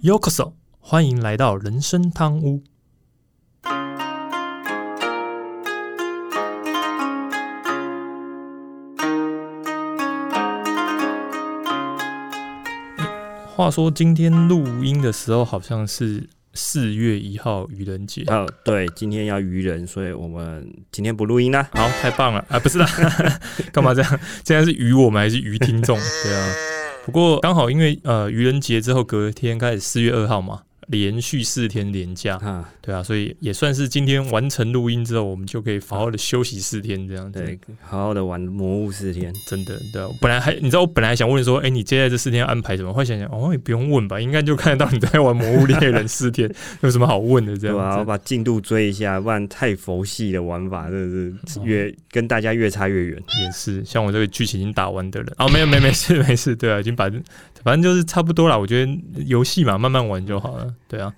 [0.00, 2.62] Yokoso，欢迎来到人生汤屋。
[13.56, 18.22] 话说今天录音的时候，好像是四月一号愚人节。
[18.28, 21.68] 哦，对，今天要愚人，所以我们今天不录音啦。
[21.72, 22.60] 好，太棒了啊！
[22.60, 22.86] 不是啦，
[23.72, 24.20] 干嘛这样？
[24.44, 25.98] 现在是愚我们还是愚听众？
[26.22, 26.77] 对啊。
[27.08, 30.60] 不过刚好因为呃愚人节之后隔天开始四月二号嘛。
[30.88, 40.02] 连续四天连假，啊，对啊，所以也算是今天完成录音之后，我们就可以好好的休息四天，这样对，好好的玩魔物四天，真的，对。
[40.20, 42.92] 本来还你知道，我本来想问说，哎，你接下来这四天安排什么？
[42.92, 47.56] 后来想想，哦，也不用问吧，应该就看得到你在玩魔物猎人四天， 有什么好问的？
[47.56, 53.22] 这样，对啊，我把进度追一下，不然太佛系的玩法，真的是越跟大家越差越远。
[53.44, 57.10] 也是，像我这个剧情已经打完的人，哦，没有，没没事没事，对啊，已经把。
[57.64, 60.72] 反正就是差不多了，我觉得游戏嘛，慢慢玩就好了。
[60.86, 61.12] 对啊，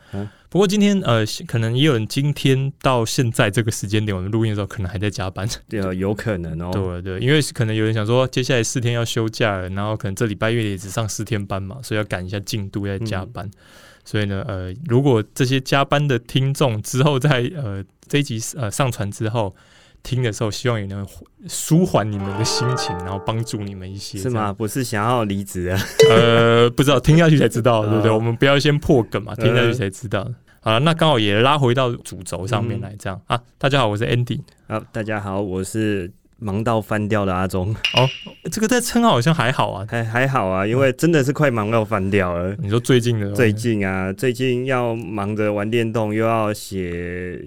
[0.48, 5.48] 不过今天呃，可能也有人今天到现在这个时间点，我们录音的时候可能还在加班。
[5.68, 6.70] 对啊， 有可能哦。
[6.72, 13.50] 对对，因为可能有人想说，接下来四天要休假了，然后可能这礼拜月也只上四天班嘛，所以要赶一下进度，要加班。
[14.04, 19.54] 所以呢，呃，如果这些加班的听众之后在呃这一集呃上传之后。
[20.02, 21.06] 听的时候，希望也能
[21.48, 24.52] 舒缓你们的心情，然后帮助你们一些，是吗？
[24.52, 25.80] 不是想要离职啊？
[26.10, 28.10] 呃，不知道，听下去才知道， 对不对？
[28.10, 30.28] 我们不要先破梗嘛，听下去才知道。
[30.60, 33.40] 好了，那刚好也拉回到主轴上面来，这样啊。
[33.58, 34.40] 大家好，我是 Andy。
[34.68, 36.12] 好，大家好，我是。
[36.40, 38.08] 忙到翻掉的阿忠哦，
[38.50, 42.56] 这个在称号好像还好啊，还还好啊，因为真的是快忙到翻掉了。
[42.58, 43.30] 你说最近的？
[43.32, 47.40] 最近啊，最近要忙着玩电动，又要写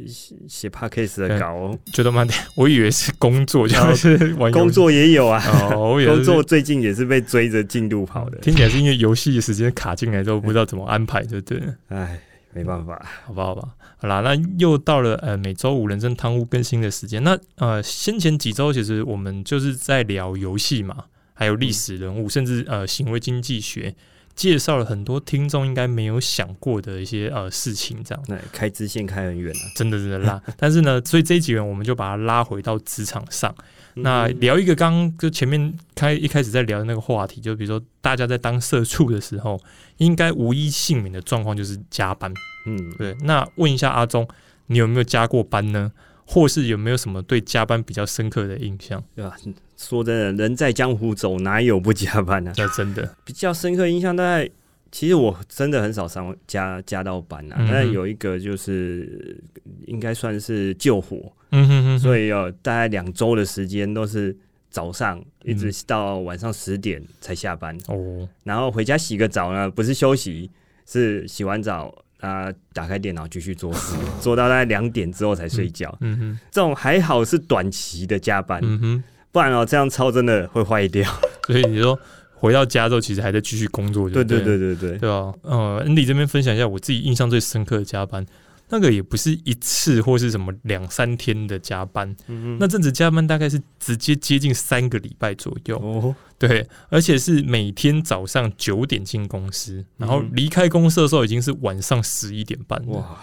[0.47, 5.43] 写 podcast 的稿，觉得蛮我以为是工作，就是玩工作也有啊。
[5.73, 8.37] 哦， 工作最近也是被追着进度跑的。
[8.39, 11.61] 听起来是因为游戏时间卡进来之后，不知道怎么安排，对不对？
[11.89, 12.19] 哎。
[12.53, 17.23] 没办法，好吧，好吧，好啦，那又到了呃每周五人生汤屋更新的时间。
[17.23, 23.95] 那呃先前几周其实我们就是在聊游戏嘛，还有历史人物，甚至呃行为经济学，
[24.35, 28.23] 介绍了很多听众应该没有想过的一些呃事情，这样。
[28.27, 30.41] 对，开支线开很远啊，真的真的拉。
[30.57, 33.53] 但是呢，所以这一集我们就把它拉回到职场上。
[33.95, 39.59] 那聊一个刚刚就前面开一开始在聊的那个话题，就比如说大家在当社畜的时候，
[39.97, 42.33] 应该无一幸免的状况就是加班。
[42.65, 43.15] 嗯，对。
[43.21, 44.27] 那问一下阿忠，
[44.67, 45.91] 你有没有加过班呢？
[46.25, 49.03] 或是有没有什么对加班比较深刻的印象？
[49.15, 49.35] 对吧？
[49.77, 52.53] 说真的，人在江湖走，哪有不加班呢？
[52.57, 54.49] 那真的比较深刻印象，大概。
[54.91, 59.43] 其实我真的很少上加加到班啊，但有一个就是
[59.87, 64.35] 应该算是救火，嗯哼哼，所以有大概两周的时间都是
[64.69, 67.77] 早上一直到晚上十点才下班。
[67.87, 70.49] 哦，然后回家洗个澡呢，不是休息，
[70.87, 81.09] 是洗完澡啊，打开电脑继续做事， 做到大概两点之后才睡觉，嗯哼，这种还好是短期的加班，嗯哼，不然哦这样超真的会坏掉，
[81.47, 81.97] 所以你说。
[82.35, 85.09] 回到家之后，其实还在继续工作，对对对对对，对。
[85.09, 85.33] 吧？
[85.43, 88.25] 呃，Andy 这边分享一下我自己印象最深刻的加班，
[88.69, 92.15] 那个也不是一次或是什么两三天的加班，
[92.59, 103.17] 那阵子加班大概是直接接近三个礼拜左右，哦，对，而且是每天早上九点进公司，然后离开公司的时候已经是晚上十一点半，哇，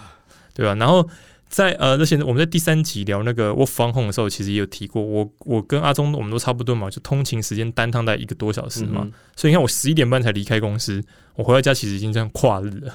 [0.54, 0.74] 对吧？
[0.74, 1.08] 然后。
[1.50, 11.02] 在呃，那现在我们在第三集聊那个我防控的时候，其实也有提过，我我跟阿忠我们都差不多嘛，就通勤时间单趟在一个多小时嘛，所以你看我十一点半才离开公司，
[11.34, 12.94] 我回到家其实已经这样跨日了，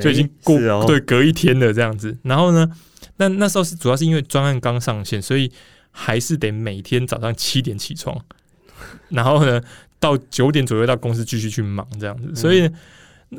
[0.00, 2.16] 就已经过对隔一天了这样子。
[2.22, 2.70] 然后呢，
[3.16, 5.50] 那那时候是主要是因为专案刚上线，所以
[5.90, 8.18] 还是得每天早上七点起床，
[9.10, 9.60] 然后呢
[9.98, 12.70] 到九点左右到公司继续去忙这样子，所以。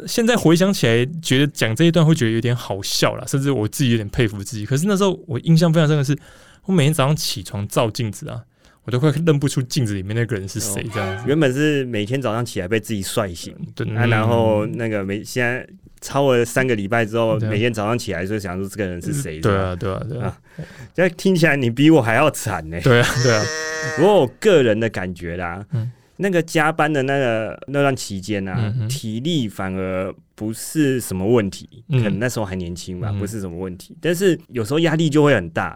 [0.08, 4.66] 现在回想起来，觉得讲这一段会觉得有点好笑了，甚至我自己有点佩服自己。
[4.66, 6.18] 可是那时候我印象非常深的是，
[6.66, 8.42] 我每天早上起床照镜子啊，
[8.86, 10.86] 我都快认不出镜子里面那个人是谁。
[10.94, 15.68] 这样子，原本是每天早上起来被自己帅醒，对，然后那个每现在
[16.02, 19.40] 超了三个礼拜之后，每天早上起来就想说这个人是谁。
[19.40, 20.38] 对啊，对啊，对啊。
[20.58, 22.80] 现在听起来你比我还要惨呢。
[22.82, 23.44] 对啊，对啊。
[23.96, 25.66] 不过我个人的感觉啦。
[26.18, 33.96] 那个加班的那个那段期间呢，体力反而不是什么问题，可能那时候还年轻吧，不是什么问题。
[34.00, 35.76] 但是有时候压力就会很大，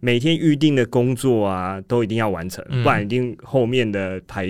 [0.00, 4.48] 每天预定的工作啊，都一定要完成，不然一定后面的排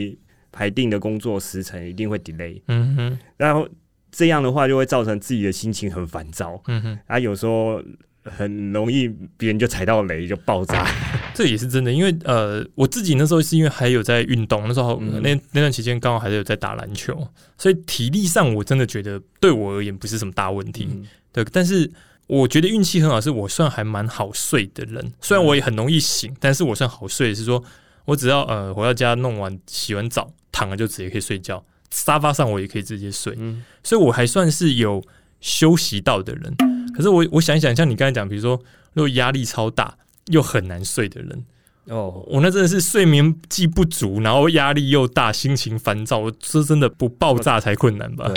[0.50, 2.60] 排定的工作时程一定会 delay。
[2.68, 3.66] 嗯哼，然后
[4.10, 6.60] 这样的话就会造成自己的心情很烦躁。
[6.66, 7.82] 嗯哼，啊，有时候
[8.24, 10.86] 很容易别人就踩到雷就爆炸。
[11.34, 17.26] 这也是真的，因为呃，我自己那时候是因为还有在运动，那时候那那段期间刚好还是有在打篮球，
[17.56, 20.88] 所以体力上我真的觉得对我而言不是什么大问题。
[21.32, 21.90] 对，但是
[22.26, 25.12] 我觉得运气很好，是我算还蛮好睡的人。
[25.20, 27.62] 虽然我也很容易醒，但是我算好睡，是说
[28.04, 33.34] 我只要呃回到家弄完洗完澡躺了就直接可以睡觉，沙发上我也可以直接睡，
[33.82, 35.02] 所以我还算是有
[35.40, 36.54] 休息到的人。
[36.94, 38.60] 可是我我想一想，像你刚才讲，比如说
[38.92, 39.96] 如果压力超大。
[40.26, 41.44] 又很难睡的人
[41.86, 48.32] 哦，我那真的是睡眠既不足，然后压力又大，心情烦躁，我说真的不爆炸才困难吧。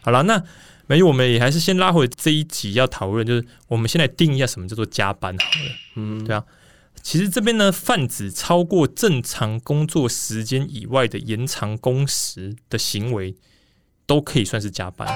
[0.00, 0.42] 好了，那
[0.86, 5.70] 没我们也还是先拉回这一集要讨论，就是我们先来定一下什么叫做加班好了。
[5.96, 6.42] 嗯，对啊，
[7.02, 13.36] 其实这边呢，泛指超过正常工作时间以外的延长工时的行为，
[14.06, 15.06] 都可以算是加班。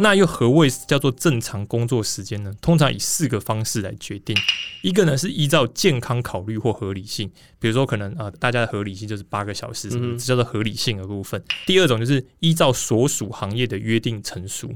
[0.00, 2.50] 那又何谓叫做正常工作时间呢？
[2.62, 4.34] 通常以四个方式来决定。
[4.82, 11.42] 一个呢是依照健康考虑或合理性，比如说可能啊，大家的合理性就是八个小时，这叫做合理性的部分。
[11.66, 14.72] 第二种就是依照所属行业的约定成熟。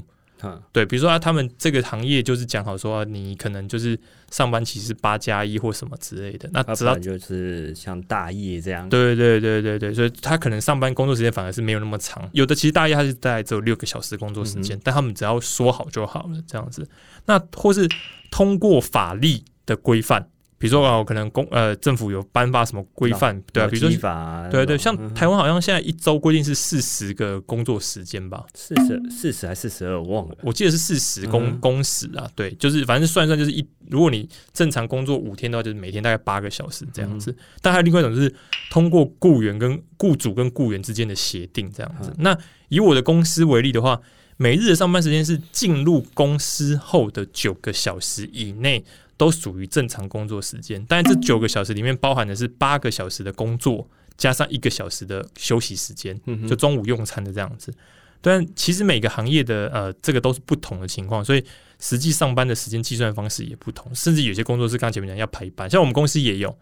[0.71, 3.97] 对，比如说啊，他们这个行业就是讲好说，你可能就是
[4.29, 6.49] 上班其实八加一或什么之类的。
[6.53, 8.87] 那只要就是像大业这样。
[8.89, 12.29] 对对对对对，所以他可能上班工作时间反而是没有那么长。
[12.33, 16.87] 有的其实大业他是大概只有六个小时工作时间，但他们只要说好就好了这样子。
[17.25, 17.89] 那或是
[18.29, 20.29] 通过法律的规范。
[20.65, 37.35] 比如说啊，可能公呃政府有颁发什么规范，对啊，比如说对对，像台湾好像现在一周规定是四十个工作时间吧，四十四十还是四十二，我忘了，我记得是四十工工时啊，对，就是反正算一算就是一，如果你正常工作五天的话，就是每天大概八个小时这样子。
[37.61, 38.33] 但还有另外一种就是
[38.71, 42.11] 通过雇员跟雇主跟雇员之间的协定这样子。
[42.17, 42.35] 那
[42.69, 44.01] 以我的公司为例的话，
[44.37, 48.83] 每日的上班时间是进入公司后的九个小时以内。
[49.17, 57.73] 都属于正常工作时间，但这九个小时里面包含的是八个小时的工作，加上一个小时的休息时间，就中午用餐的这样子。
[58.21, 61.43] 但其实每个行业的呃，这个都是不同的情况，所以
[61.79, 66.57] 实际上班的时间计算方式也不同，甚至有些工作是刚前面讲要排班，像我们公司也有，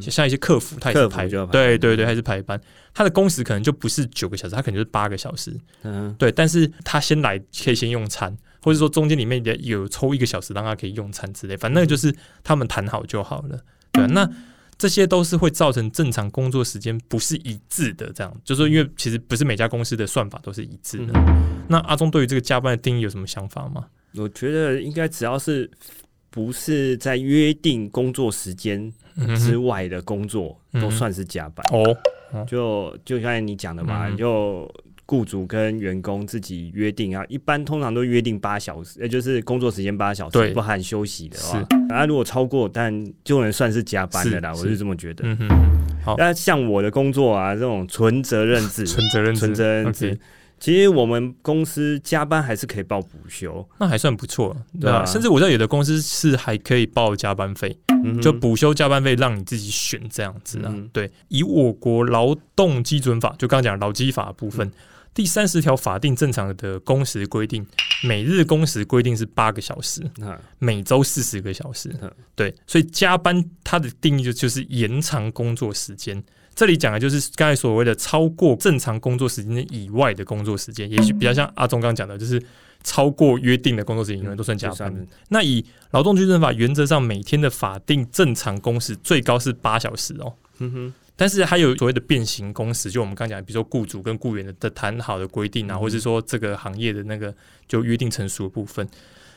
[0.00, 2.60] 像一些客服他也是排，对对对，还是排班，
[2.94, 8.34] 他的工时可能就不是九个小时，他可能就是八个小时，嗯，对，但是他先来可以先用餐。
[8.62, 13.58] 或者说中间里面有抽一个小时让他可以用餐之类，反正就是他们谈好就好了。
[13.92, 14.28] 对，那
[14.76, 18.12] 这些都是会造成正常工作时间不是一致的。
[18.12, 21.12] 这样就是因为其实不是每家公司的算法都是一致的。
[21.68, 23.86] 那阿忠对于这个加班的定义有什么想法吗？
[24.14, 25.70] 我觉得应该只要是
[26.30, 28.92] 不是在约定工作时间
[29.36, 32.44] 之外的工作，都算是加班哦。
[32.46, 34.68] 就就像你讲的嘛，就。
[35.10, 41.66] 雇主跟员工自己约定啊，一般通常都约定八小时，也就是工作时间八小时，不含休息的话。
[41.88, 42.92] 啊，如果超过，但
[43.24, 44.52] 就能算是加班的啦。
[44.52, 45.24] 我是这么觉得。
[45.24, 45.48] 嗯哼，
[46.04, 46.14] 好。
[46.18, 50.20] 那像我的工作啊，这种纯责任制， 纯责任制，纯责任制。
[50.60, 55.06] 其实我们公司加班还是可以报补休，那还算不错，对吧？
[55.06, 57.78] 甚至我知道有的公司是还可以报加班费，
[58.20, 60.74] 就补休加班费让你自己选这样子啊。
[60.92, 64.70] 对，以我国劳动基准法，就刚刚讲劳基法部分。
[65.14, 67.66] 第三十条法定正常的工时规定，
[68.04, 70.00] 每日工时规定是八个小时，
[70.58, 71.92] 每周四十个小时。
[72.36, 76.22] 对，所以加班它的定义就就是延长工作时间。
[76.54, 82.40] 这里讲的就是刚才所谓的超过正常工作时间以外的工作时间，也许比较像阿忠刚刚讲的，就是
[82.84, 85.06] 超过约定的工作时间，永远都算加班。
[85.28, 90.34] 那以劳动基准法原则上，每天的法定正常工时最高是八小时哦。
[90.58, 90.94] 哼哼。
[91.20, 97.34] 但是还有所谓的变形工时，就我们刚讲，比如说雇主跟雇员的的谈好的规定啊，或者是说这个行业的那个
[97.66, 98.88] 就约定成熟的部分。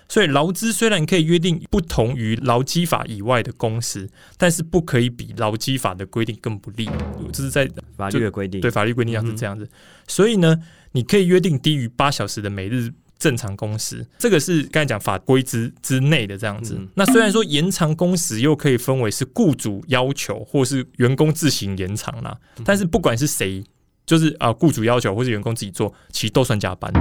[0.08, 4.08] 所以劳资虽然可以约定不同于劳基法以外的工时，
[4.38, 6.88] 但是不可以比劳基法的规定更不利。
[7.34, 9.68] 这是在法律的规定，对法律规定上是这样子。
[10.08, 10.56] 所以呢，
[10.92, 12.94] 你可以约定低于八小时的每日。
[13.22, 16.75] 正常工时，这个是刚才讲法规之之内的这样子。
[16.96, 22.36] 那虽然说延长工时又可以分为是雇主要求或是员工自行延长啦，
[22.66, 23.63] 但是不管是谁，
[24.08, 26.92] 就是啊雇主要求或是员工自己做，其实都算加班。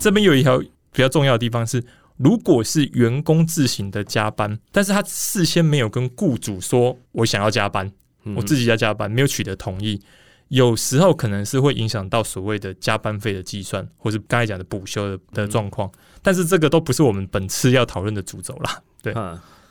[0.00, 1.80] 这边有一条比较重要的地方是，
[2.16, 7.88] 如果是员工自行的加班，但是他事先没有跟雇主说我想要加班，
[8.34, 10.02] 我自己要加班，没有取得同意。
[10.48, 15.90] 有时候可能是会影响到所谓的加班费的计算，或是刚才讲的补休的的状况，
[16.22, 18.82] 但是这个都不是我们本次要讨论的主轴啦。
[19.02, 19.14] 对，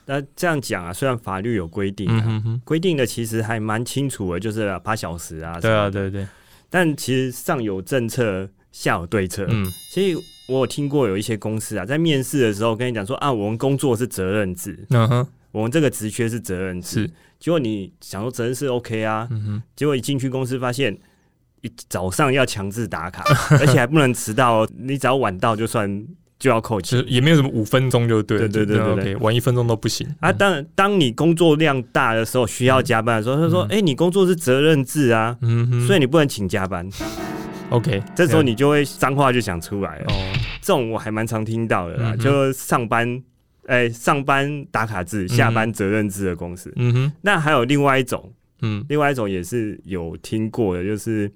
[0.06, 5.60] 那这样讲啊，虽然法律有规定，规定的其实还蛮清楚的，就是八小时啊。
[5.60, 6.26] 对啊，对对。
[6.70, 9.46] 但其实上有政策，下有对策。
[9.50, 10.16] 嗯，所以
[10.48, 17.10] 我有听过有一些公司啊，在面试的时候跟你讲说啊，我们工作是责任制，嗯哼，我们这个职缺是责任制。
[17.40, 20.98] 结果你想说责任是 OK 啊，嗯，结果一进去公司发现，
[21.62, 23.24] 一早上要强制打卡，
[23.60, 26.06] 而且还不能迟到，你只要晚到就算。
[26.40, 30.32] 就要扣钱，也没有什么五分钟就对，对对对对对，晚一分钟都不行啊。
[30.32, 36.88] 当当你工作量大的时候，需要加班的时候，他说：“哎，你工作是责任制啊，嗯，所以你不能请加班。”
[37.72, 40.06] OK，这时候你就会脏话就想出来了。
[40.10, 40.14] 哦，
[40.62, 43.20] 这种我还蛮常听到的啦，就上班
[43.68, 46.74] 哎，上班打卡制，下班责任制的公司。
[46.76, 51.32] 嗯哼，那还有另外一种，嗯，另外一种也是有听过的，就是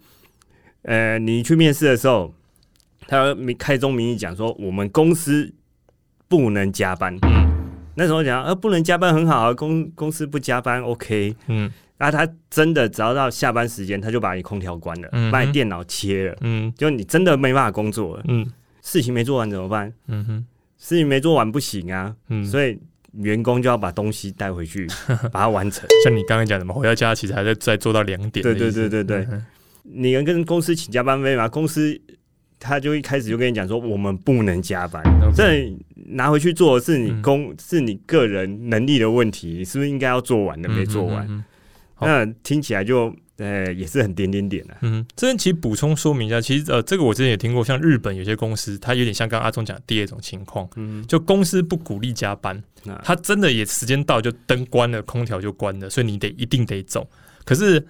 [0.82, 2.34] 呃，你去面试的时候。
[3.08, 5.54] 他明开宗明义讲说，我们公司
[6.30, 7.14] 不能加班。
[7.24, 11.36] 嗯，那时候讲，呃，不能加班很好啊，公公司不加班，OK。
[11.48, 18.24] 嗯，那他真的只要到下班时间，他就把你空调关了，把你电脑切了，嗯，就你真的没办法工作了。
[18.30, 18.50] 嗯，
[18.82, 19.92] 事情没做完怎么办？
[20.08, 20.46] 嗯哼，
[20.82, 22.14] 事情没做完不行啊。
[22.28, 22.78] 嗯，所以
[23.14, 24.86] 员工就要把东西带回去，
[25.32, 25.88] 把它完成。
[26.04, 28.44] 像你刚刚讲的嘛，回到家其实还在在做到两点。
[28.44, 29.28] 对对对对对，
[29.84, 31.48] 你能跟公司请加班费吗？
[31.48, 32.02] 公司。
[32.64, 35.04] 他就一开始就跟你讲说，我们不能加班，
[35.36, 41.44] 这拿回去做是你工是你个人能力的问题，是不是应该要做完的没做完？
[42.00, 43.12] 那听起来就
[43.42, 44.78] 呃也是很点点点的。
[44.82, 52.64] 嗯，这边其实补充说明一下，其实呃这个我之前也听过，像日本有些公司，它有点像刚刚阿忠讲的第二种情况，嗯，就公司不鼓励加班，
[53.04, 57.10] 他真的也时间到就灯关了，空调就关了，所以你得一定得走。
[57.44, 57.86] 可是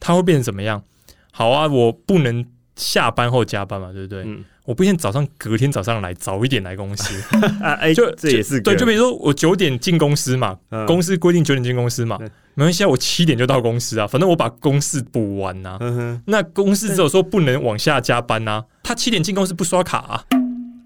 [0.00, 0.82] 他会变成怎么样？
[1.30, 2.44] 好啊，我不能。
[2.76, 4.22] 下班后加班嘛，对不对？
[4.24, 7.14] 嗯，我不先早上隔天早上来早一点来公司
[7.62, 8.74] 啊，哎，就这也是对。
[8.76, 12.18] 就比如说我九点进公司嘛，公司规定九点进公司嘛，
[12.54, 15.78] 没关系，我七点就到公司啊，反正我把公事补完呐。
[16.26, 20.24] 那公司只有说不能往下加班呐，他七点进公司不刷卡啊。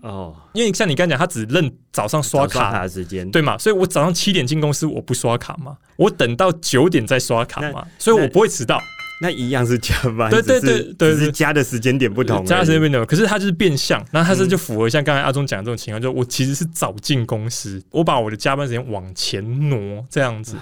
[0.02, 3.58] 哦，因为像你刚讲，他只认早上刷卡的时间，对嘛？
[3.58, 8.80] 所以我早上七点进公司，我不刷卡嘛，我等到九点再刷卡嘛，所以我不会迟到。
[9.20, 13.06] 那一样是加班，对对对对，只是加的时间点不同，加的时间不同。
[13.06, 20.56] 可是它就是变相，那它是就符合像刚才阿忠讲的这种情况，就我其实是早进公司，我把我的加班时间往前挪这样子，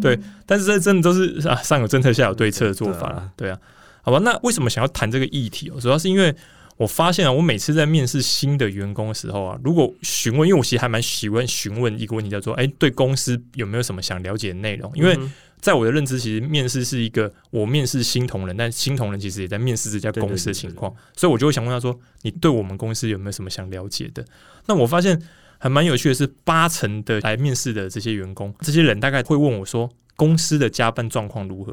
[0.00, 0.18] 对。
[0.46, 3.58] 但是这真的都是啊，上有政策，下有对策的做法，对啊。
[4.00, 5.78] 好吧，那为什么想要谈这个议题哦？
[5.78, 6.34] 主要是因为
[6.78, 14.90] 我发现啊，我每次在面试新的员工的时候啊，如果询问，因为我其实还蛮喜欢询问一个问题，叫做哎，对公司有没有什么想了解的内容？
[14.94, 15.14] 因为
[15.60, 24.24] 在我的认知，其实面试是一个我面试新同仁，但新同仁其实也在面试这家公司的情况，所以我就会想问他说：“你对我们公司有没有什么想了解的？”
[24.66, 25.20] 那我发现
[25.58, 29.90] 还蛮有趣的是，八成的来面试的这些员工，这些人大概会问我说。
[30.18, 31.72] 公司的加班状况如何？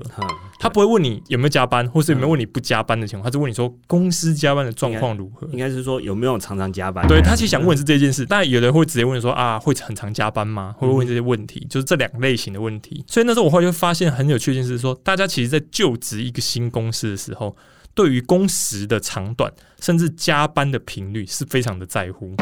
[0.60, 5.48] 他不会问你有没有加班，或是有没有问你不加班的情况，他就问你说公司加班的状况如何？
[5.52, 7.08] 应该是说有没有常常加班？
[7.08, 10.76] 对他其实想问是这件事，但有人会直接问说啊，会很常加班吗？
[10.78, 13.04] 会问这些问题，就是这两类型的问题。
[13.08, 17.58] 所以那时候我后来就发现很有趣的是说，大家其实，在就职一个新公司的时候，
[17.96, 22.36] 对于工时的长短，甚至加班的频率是非常的在乎。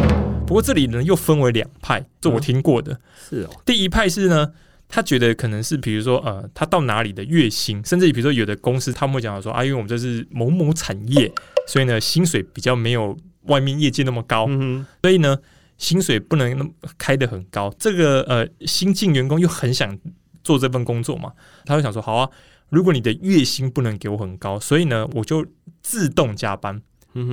[0.45, 4.51] 不过这里呢，又分为两派，这我听过的是哦，第一派是呢。
[4.95, 11.31] 他觉得可能是，比如说，呃，他到哪里的月薪，甚至比如说有的公司他们会讲说，啊，因为我们这是某某产业，
[11.67, 15.35] 所以呢，薪水比较没有外面业界那么高，嗯所以呢，
[15.79, 17.73] 薪水不能那么开的很高。
[17.79, 19.97] 这个呃，新进员工又很想
[20.43, 21.31] 做这份工作嘛，
[21.65, 22.29] 他会想说，好啊，
[22.69, 25.43] 如果你的月薪不能给我很高，所以呢，我就
[25.81, 26.79] 自动加班，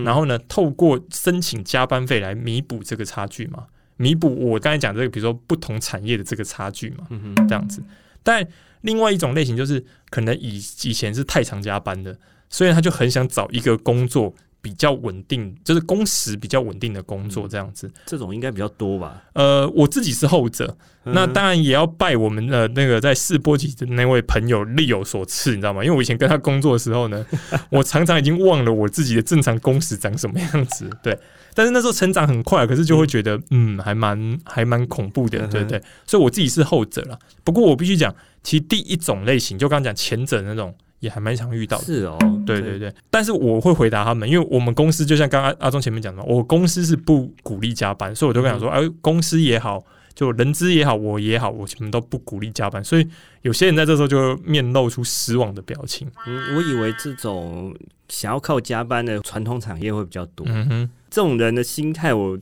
[0.02, 3.66] 然后呢，透过申请加班费来弥补这个差距嘛。
[4.00, 7.82] 弥补我刚才讲这个，比如说不同产业的这个差距嘛，嗯这样子。
[8.22, 8.46] 但
[8.80, 12.16] 另外一种类型就是，可能以以前是太常加班的，
[12.48, 14.34] 所以他就很想找一个工作。
[14.62, 19.22] 比较稳定，就是工时比较稳定的工作，这样子，这种应该比较多吧？
[19.32, 25.82] 呃，我自己是后者，那当然也要拜我们的那个在试播集的那位朋友力有所赐，你知道吗？
[25.82, 27.24] 因为我以前跟他工作的时候呢，
[27.72, 31.18] 我常常已经忘了我自己的正常工时长什么样子，对。
[31.60, 35.82] 但是那时候成长很快，可是就会觉得，嗯，还蛮还蛮恐怖的，对对？
[36.06, 37.18] 所以我自己是后者了。
[37.44, 40.74] 不过我必须讲，其实第一种类型，就刚刚讲前者那种。
[41.00, 49.82] 也还蛮常遇到的，是哦，对对对，但是我会回答他们，因为我们公司就像刚刚阿忠前面讲的，我公司是不鼓励加班，所以我都跟他说，哎，公司也好，
[50.14, 53.06] 就人资也好，我也好，我全部都不鼓励加班，所以
[53.42, 56.10] 有些人在这时候就面露出失望的表情。
[56.26, 57.74] 嗯，我以为这种
[58.08, 62.38] 想要靠加班的传统产业会比较多，嗯哼，这种人的心态我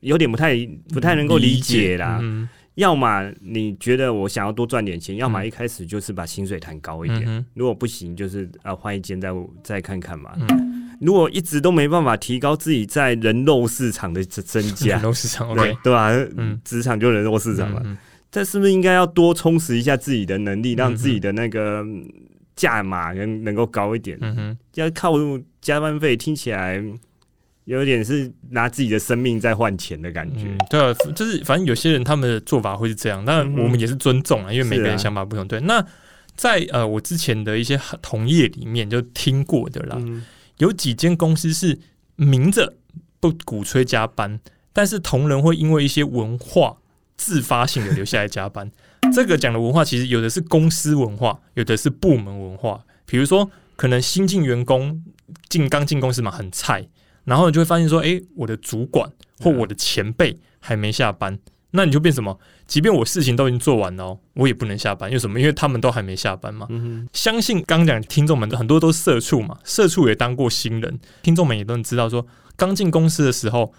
[0.00, 0.56] 有点不太
[0.92, 2.20] 不太能够理解啦。
[2.76, 7.46] 要么你觉得我想要多赚点钱，要么一开始就是把薪水谈高一点。
[7.52, 9.28] 如果不行，就是啊换一间再
[9.62, 10.32] 再看看嘛。
[11.02, 16.10] 如果一直都没办法提高自己在人肉市场的增加，人肉市场 OK 对吧？
[16.36, 17.82] 嗯，职场就人肉市场嘛。
[18.30, 21.84] 这是不是应该要多充实一下自己的能力，让自己的那个
[22.56, 24.16] 价码能能够高一点？
[24.22, 25.12] 嗯哼，要靠
[25.60, 26.82] 加班费，听起来
[27.64, 30.46] 有点是拿自己的生命在换钱的感觉。
[30.70, 35.46] 对啊，就是反正有些人他们的做法会是这样，但我们也是尊重啊，因为每个人想法不同。
[35.46, 35.84] 对，那
[36.34, 40.00] 在呃我之前的一些同业里面就听过的啦，
[40.62, 41.78] 有几间公司是
[42.16, 42.74] 明着
[43.20, 44.40] 不鼓吹加班，
[44.72, 46.78] 但是同仁会因为一些文化。
[47.14, 48.68] 自发性的留下来加班，
[49.14, 52.84] 这个讲的文化其实有的是公司文化，有的是部门文化。
[53.06, 55.04] 比如说，可能新进员工
[55.48, 56.88] 进刚进公司嘛，很菜，
[57.22, 61.38] 然后你就会发现说，哎，我的主管或我的前辈还没下班，
[61.72, 62.38] 那你就变什么？
[62.66, 65.40] 即便我事情都已经做完了，我也不能下班，因为什么？
[65.40, 66.66] 因为他们都还没下班嘛。
[67.12, 72.26] 相信刚讲听众们很多都是社畜嘛，社畜也当过新人，听众们也都能知道说，
[72.56, 73.74] 刚进公司的时候。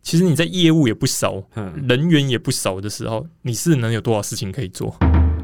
[0.00, 1.44] 其实你在业务也不熟，
[1.86, 4.96] 人员也不熟的时候，你是能有多少事情可以做？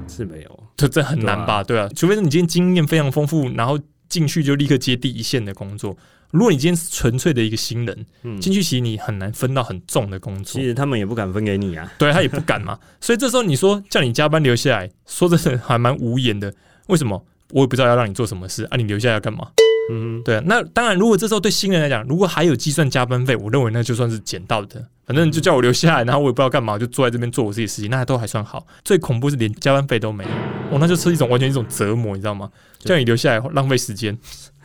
[0.09, 1.63] 是没有，这这很难吧？
[1.63, 5.95] 对啊，除非是你今天经验非常丰富，然后进去就立刻接第一线的工作。
[6.35, 8.07] 如果你今天是纯粹的一个新人，
[8.41, 10.61] 进去其实你很难分到很重的工作。
[10.61, 12.77] 其实他们也不敢分给你啊，对他也不敢嘛。
[13.01, 16.53] 所以这时候你说叫你加班留下来，说真的还蛮无言的。
[16.89, 17.25] 为什么？
[17.53, 18.77] 我也不知道要让你做什么事啊？
[18.77, 19.47] 你留下来要干嘛？
[19.93, 24.85] 嗯，对啊，那当然，如果这时候对新人来讲，如果还有计算加班费，我认为那就算是捡到的。
[25.07, 28.67] 反正就叫我留下来，然后我也不知道干嘛，就坐在这边做我自己的事情，那都还算好。
[28.83, 30.31] 最恐怖是连加班费都没有，
[30.73, 32.51] 哦，那就是一种完全一种折磨，你知道吗？
[32.81, 34.19] 叫你留下来浪费时间，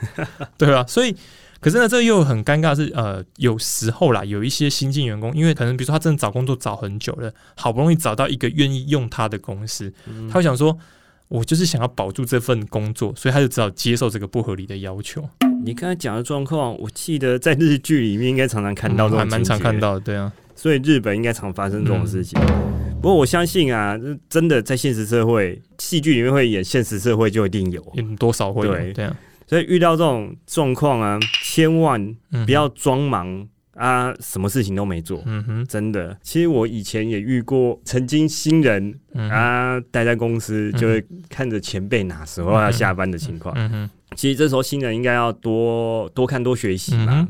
[0.57, 0.85] 对吧？
[0.87, 1.13] 所以，
[1.59, 9.93] 可是呢，这又很尴尬，是呃，有时候啦，有一些新进员工，因为可能比如说他真的找工作找很久了，好不容易找到一个愿意用他的公司，
[10.29, 10.77] 他会想说。
[11.29, 15.23] 我就是想要保住这份工作，所以他就只好接受这个不合理的要求。
[15.63, 20.33] 你刚才讲的状况，我记得在日剧里面应该常常看到，还蛮常看到的，对啊。
[20.55, 22.41] 所以日本应该常发生这种事情。
[22.99, 23.95] 不过我相信啊，
[24.27, 27.79] 真的在现实社会，戏剧里面会演，现实社会就一定有，
[28.17, 28.73] 多少会有。
[28.93, 29.15] 对啊。
[29.49, 32.15] 所以遇到这种状况啊，千万
[32.45, 33.47] 不要装忙。
[33.73, 36.17] 啊，什么事情都没做，嗯哼，真的。
[36.21, 38.93] 其实我以前也遇过，曾经新人
[39.31, 43.55] 啊，待在公司就会看着前辈哪时候要下班的情况。
[43.57, 47.25] 嗯哼，其实这时候新人应该要多多看多学习嘛。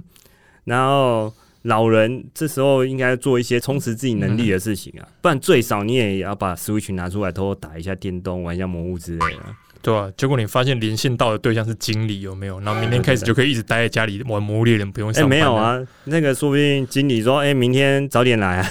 [0.63, 9.55] 然后老人这时候应该做一些充实自己能力的事情啊，不然最少你也要把 Switch 拿出来偷偷打一下电动，玩一下魔物之类的。
[9.81, 12.59] 对啊，结果你发现连线到的对象是经理，有没有？
[12.59, 15.29] 然后明天开始就可以一直待在家里玩《魔物猎人》，不用上班。
[15.29, 18.69] 没有啊，那个说不定经理说：“哎，明天早点来啊，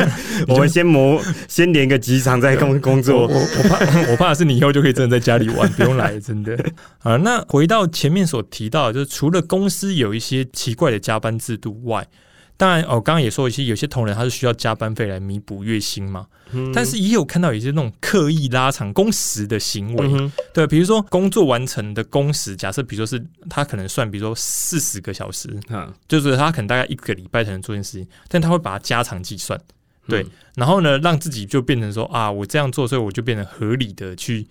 [0.48, 6.54] 我们先磨，先连个几场再工工作。”我我怕我怕的是你以后就可以真的在家里玩，不用来， 真的。
[6.98, 12.06] 啊，那回到前面所提到，就是除了公司有一些奇怪的加班制度外。
[12.60, 16.26] 当然，哦，刚刚也说一些，有些同仁他是需要加班费来弥补月薪嘛。
[16.52, 16.70] 嗯。
[16.74, 29.58] 但是也有看到有些那种刻意拉长工时的行为，对，比如说工作完成的工时，假设比如说是他可能算，比如说四十个小时，嗯，就是他可能大概一个礼拜才能做件事情，但他会把它加长计算，
[30.06, 34.46] 对，然后呢，让自己就变成说啊，我这样做，所以我就变成合理的去，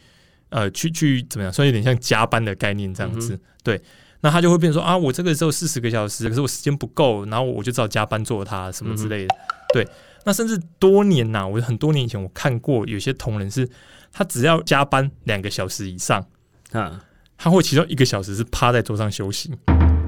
[0.50, 3.80] 呃，去去怎么样，算有点像加班的概念这样子，对。
[4.21, 9.36] 那他就会变说啊，我这个只有四十个小时，可是我时间不够，然后我就只好加班做它什么之类的。
[9.73, 9.88] 对，
[10.25, 13.69] 那甚至多年呐，我很多年以前我看过有些同仁是，
[14.12, 16.25] 他只要加班两个小时以上
[16.71, 17.01] 啊，
[17.38, 19.53] 他会其中一个小时是趴在桌上休息，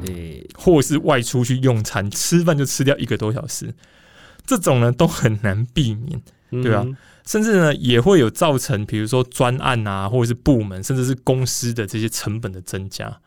[0.08, 3.74] 诶，或是外出去用餐吃饭就吃掉一个多小时，
[4.45, 6.21] 这种呢都很难避免，
[6.63, 6.86] 对吧？
[7.26, 13.21] 甚至呢也会有造成，比如说专案啊，或者是部门，甚至是公司的这些成本的增加。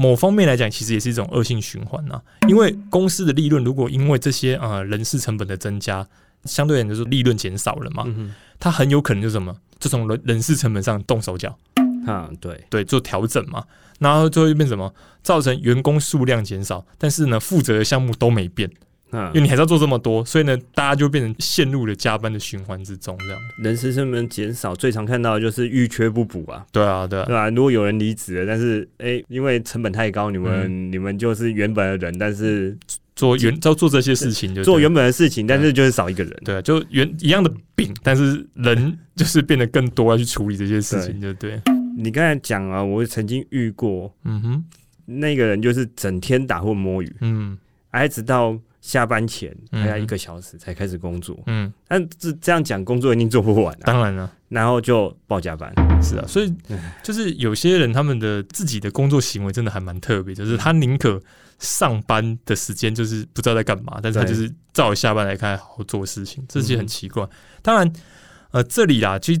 [0.00, 2.22] 某方面来讲，其实也是一种恶性循环呐。
[2.48, 6.06] 因为公司的利润如果因为这些呃人事成本的增加，
[6.44, 8.06] 相对而言就是利润减少了嘛，
[8.60, 11.58] 它很有可能就什么，就从人人事成本上动手脚。
[12.06, 12.64] 啊，对。
[12.70, 13.64] 对，做调整嘛，
[13.98, 18.70] 然后最后变什么，造成员工数量减少，但是呢负责的项目都没变。
[19.10, 23.40] 因为你还是要做这么多，所以呢，大家就变成陷入了加班的循环之中，这样。
[23.62, 26.66] 人事成本减少，最常看到的就是预缺不补啊。
[26.70, 27.48] 对啊，对啊，对啊。
[27.48, 32.76] 如果有人离职了，但是哎，因为成本太高，你们你们就是原本的人，但是
[33.16, 36.42] 做原要做这些事情，就做原本的事情，但是就是少一个人。
[36.44, 41.58] 对，啊就原一样的饼，但是人就是变得更多要去处理这些事情，就对。
[41.96, 44.64] 你刚才讲啊，我曾经遇过，嗯哼，
[45.06, 47.56] 那个人就是整天打混摸鱼，嗯，
[48.04, 48.58] 一直到。
[48.88, 51.38] 下班前还要一个小时才开始工作。
[51.44, 53.78] 嗯，但这这样讲，工作一定做不完。
[53.80, 55.70] 当然了，然后就报加班。
[56.02, 56.50] 是啊，所以
[57.04, 61.20] 就是有些人他们的自己的工作行为真的还蛮特别，就是他宁可
[61.58, 67.28] 上班的时间就是不知道在干嘛，但是他就是照下班来看好好做事情，这些很奇怪。
[67.60, 67.92] 当然，
[68.52, 69.40] 呃，这里啦，其实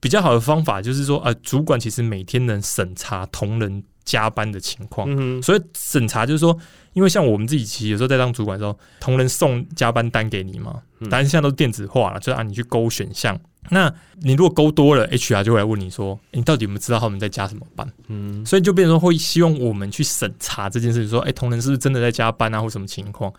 [0.00, 3.84] 比较好的方法就是说，呃，主管其实每天能审查同仁。
[4.04, 5.08] 加班的情况，
[5.42, 6.56] 所以审查就是说，
[6.92, 13.38] 因为像我们自己其实有时候在当主管的时候，同仁送加班单给你嘛，但是现在都是电子化了，就按你去勾选项。
[13.70, 17.90] 那你如果勾多了，HR 就会来问你说，你到底有没有知道他们在加什么班？
[18.08, 23.32] 嗯，所以就变成说会希望我们去审查这件事情，说，哎，同仁是不是真的在加班啊，或什么情况？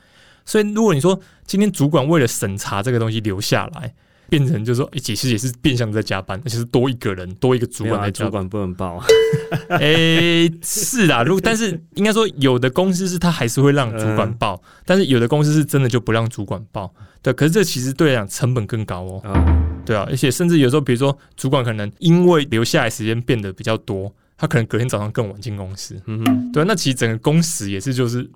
[0.45, 3.93] 所以如果你说今天主管为了审查这个东西留下来。
[4.33, 8.97] 变成就是说，其实也是变相在加班，而且是多一个人，多一个主管来主管不能报。
[9.69, 16.91] 哎，是啊，如果但是应该说，有的公司是他还是会让主管报，但是有的公司是真的就不让主管报。
[17.21, 19.21] 对，可是这其实对来讲成本更高哦。
[19.85, 26.01] 对啊，而且甚至有时候，比如说主管可能因为留下来时间变得比较多，他可能隔天早上更晚进公司。
[26.07, 28.27] 嗯哼，对，那其实整个工时也是就是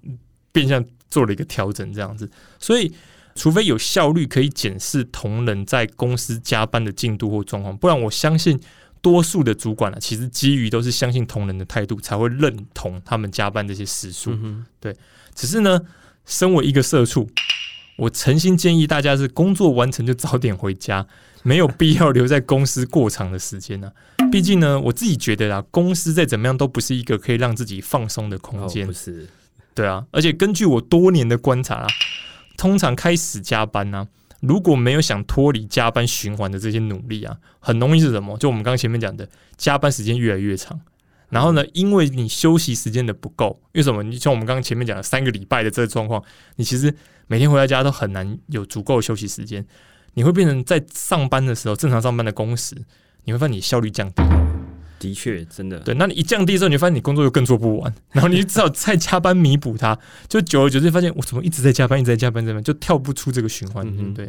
[0.51, 2.29] 变相做了一个调整这样子，
[2.59, 2.93] 所以。
[3.37, 8.59] 除非有效率可以检视同仁在公司加班的进度或状况，不然我相信
[9.01, 14.35] 多数的主管啊，其实基于都是相信同仁的态度，才会认同他们加班这些时数。
[14.79, 14.93] 对，
[15.35, 15.79] 只是呢，
[16.25, 17.29] 身为一个社畜，
[17.97, 21.05] 我诚心建议大家是工作完成就早点回家，
[21.43, 23.91] 没有必要留在公司过长的时间呢。
[24.31, 28.85] 毕竟呢，我自己觉得啊，公司再怎么样都不是一个可以让自己放松的空间。
[28.85, 29.27] 不是，
[29.73, 31.87] 对啊，而且根据我多年的观察啊。
[32.57, 34.07] 通常开始加班呢，
[34.41, 38.37] 如果没有想脱离加班循环的这些努力啊，很容易是什么？
[38.37, 40.77] 就我们刚刚前面讲的，加班时间越来越长。
[41.29, 44.01] 然后呢，因为你休息时间的不够，为什么？
[44.01, 46.23] 你像我们刚刚前面讲的三个礼拜的这个状况，
[46.55, 46.93] 你其实
[47.27, 49.65] 每天回到家都很难有足够的休息时间，
[50.13, 52.75] 你会变成在上班的时候正常上班的工时，
[53.25, 54.23] 你会发现你效率降低。
[54.99, 55.93] 的确，真的对。
[55.95, 59.97] 那你一降低之后，你就发现你工作又更做不完， 然后你就只好再加班弥补它。
[60.27, 63.85] 就久而久之，发现我怎么一直在加班，一直在加班，这边就跳不出这个循环。
[63.87, 64.25] 嗯对，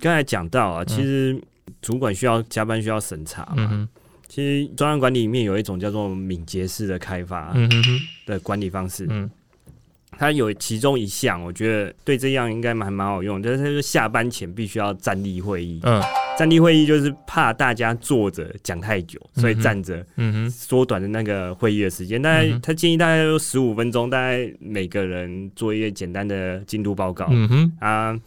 [0.00, 1.40] 刚才讲到啊，其实
[1.80, 3.88] 主管需要加班，需要审查嘛。
[4.28, 7.54] 其实专案管理里面有一种叫做敏捷式的开发
[8.24, 9.06] 的管理方式。
[9.10, 9.30] 嗯，
[10.18, 15.80] 它有其中一项，我觉得对这样应该蛮蛮好用，就是下班前必须要站立会议。
[15.82, 16.02] 嗯。
[16.38, 22.20] 站立会议就是怕大家坐着讲太久，所以站着，嗯哼，缩短的那个会议的时间。
[22.20, 28.18] 大概他建议大概有十五分钟，大概每个人做一个简单的进度报告，嗯哼，啊，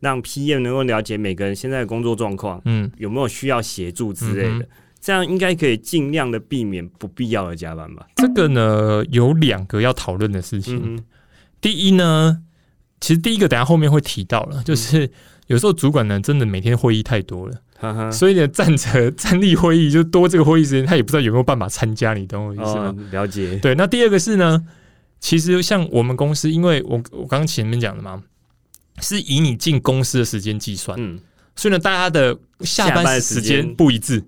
[0.00, 4.68] 让 PM 能够了解每个人现在的工作状况，嗯，有没有需要协助之类的，
[5.00, 8.08] 这样应该可以尽量的避免不必要的加班吧。
[8.16, 11.02] 这个呢，有两个要讨论的事情。
[11.60, 12.42] 第一呢，
[13.02, 15.10] 其实第一个等下后面会提到了，就是。
[15.48, 22.94] 有时候主管呢，真的每天会议太多了，所以呢，站着站立会议就多这个会议时间，他也不知道有没有办法参加，你懂我意思吗？
[23.10, 23.58] 了解。
[23.58, 24.64] 对，那第二个是呢，
[25.20, 28.22] 其实像我们公司，因为我我刚刚前面讲的嘛，
[29.00, 31.18] 是以你进公司的时间计算，嗯，
[31.54, 34.24] 所以呢，大家的下班时间不一致，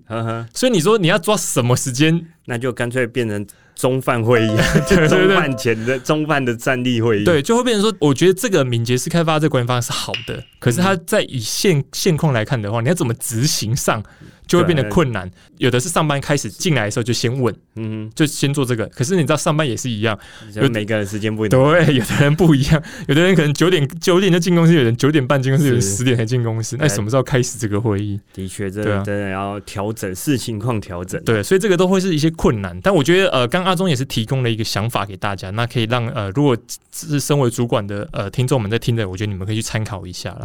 [0.53, 3.47] 所以你说你要抓什么时间，那就干脆变成。
[3.75, 4.49] 中饭会议，
[5.09, 14.01] 中饭前的中饭的站立会议，对，就会变成说，我觉得这个敏捷式开发这管理方式是好的，可是它在以现现况来看的话，你要怎么执行上？
[14.47, 15.29] 就会变得困难。
[15.57, 18.85] 有的是上班开始进来的时候就先问，嗯，就先做这个。
[18.87, 20.17] 可是你知道上班也是一样，
[20.53, 21.63] 有每个人时间不一样。
[21.63, 26.75] 对，有的人不一样，有的人可能九点九点就进公司，有人九点半进公司，有人十点才进公司。
[26.77, 28.19] 那什么时候开始这个会议？
[28.33, 31.23] 的确，这真的要调整视情况调整。
[31.23, 32.79] 对，所以这个都会是一些困难。
[32.81, 36.57] 但我觉得，呃，刚阿忠也是提供了一个想法给大家，那可以让呃，如果
[36.91, 40.43] 是身为主管的呃听众们在听的，我觉得你们可以去参考一下了。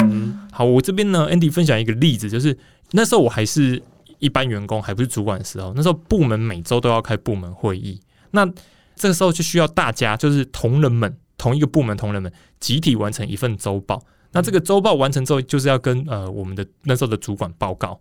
[0.52, 2.56] 好，我这边呢，Andy 分享一个例子，就是
[2.92, 3.82] 那时候我还是。
[4.20, 8.46] 一般员工还不是主管的时候，那时候部门每周都要开部门会议，那
[8.94, 14.00] 这个时候就需要大家就是同仁们同一个部门同仁们集体完成一份周报。
[14.32, 18.00] 那这个周报完成之后，就是要跟呃我们的那时候的主管报告。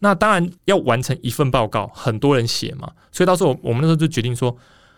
[0.00, 4.56] 那当然要完成一份报告，很多人写嘛，所以到时候我们那时候就决定说，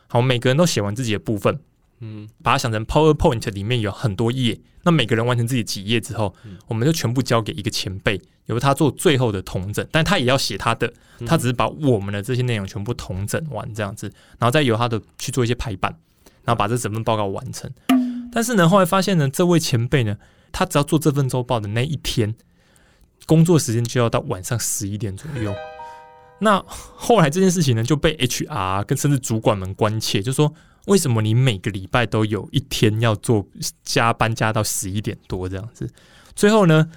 [0.09, 1.59] 好，每个人都写完自己的部分。
[2.05, 6.35] 嗯，把它想成 PowerPoint 里面有很多页，那每个人完成自己几页之后，
[6.67, 10.93] 我们就全部交给一个前辈，由他做最后的统整，但他也要写他的，
[11.25, 15.97] 他只是把我们的这些内容全部统整完这样子，然后再由他的去做一些排版，
[16.45, 17.71] 然后把这整份报告完成。
[18.33, 20.17] 但是呢，后来发现呢，这位前辈呢，
[20.51, 22.35] 他只要做这份周报的那一天，
[23.27, 25.55] 工作时间就要到晚上十一点左右。
[26.41, 30.53] 那后来这件事情呢，就被 HR 跟甚至主管们关切，就说。
[30.87, 33.47] 为什么你每个礼拜都有一天要做
[33.85, 35.89] 加班加到十一点多这样子？
[36.35, 36.91] 最后呢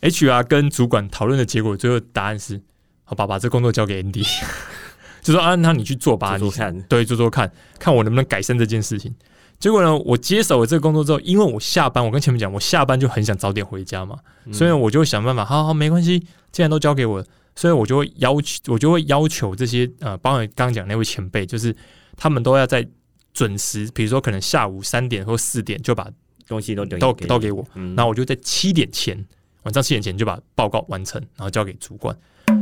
[0.00, 2.60] ，HR 跟主管讨论的结果，最后答案是：
[3.04, 4.26] 好吧，把这工作交给 Andy，
[5.22, 9.14] 就说啊，那你去做吧，你看，对，做做看看我能不能改善这件事情。
[9.60, 14.18] 结果呢，我接手了这个工作之后，因为我下班，我跟前面讲，我下班就很想早点回家嘛，
[14.52, 16.18] 所以我就会想办法，好好没关系，
[16.50, 21.72] 既然都交给我，所以我就会要求，我就会要求这些呃，包括刚刚讲那位前辈，就是
[22.16, 22.84] 他们都要在
[23.32, 26.08] 准时，比如说可能下午三点或四点就把
[26.46, 29.16] 东西都都都给我，然后我就在七点前，
[29.62, 32.16] 晚上七点前就把报告完成，然后交给主管。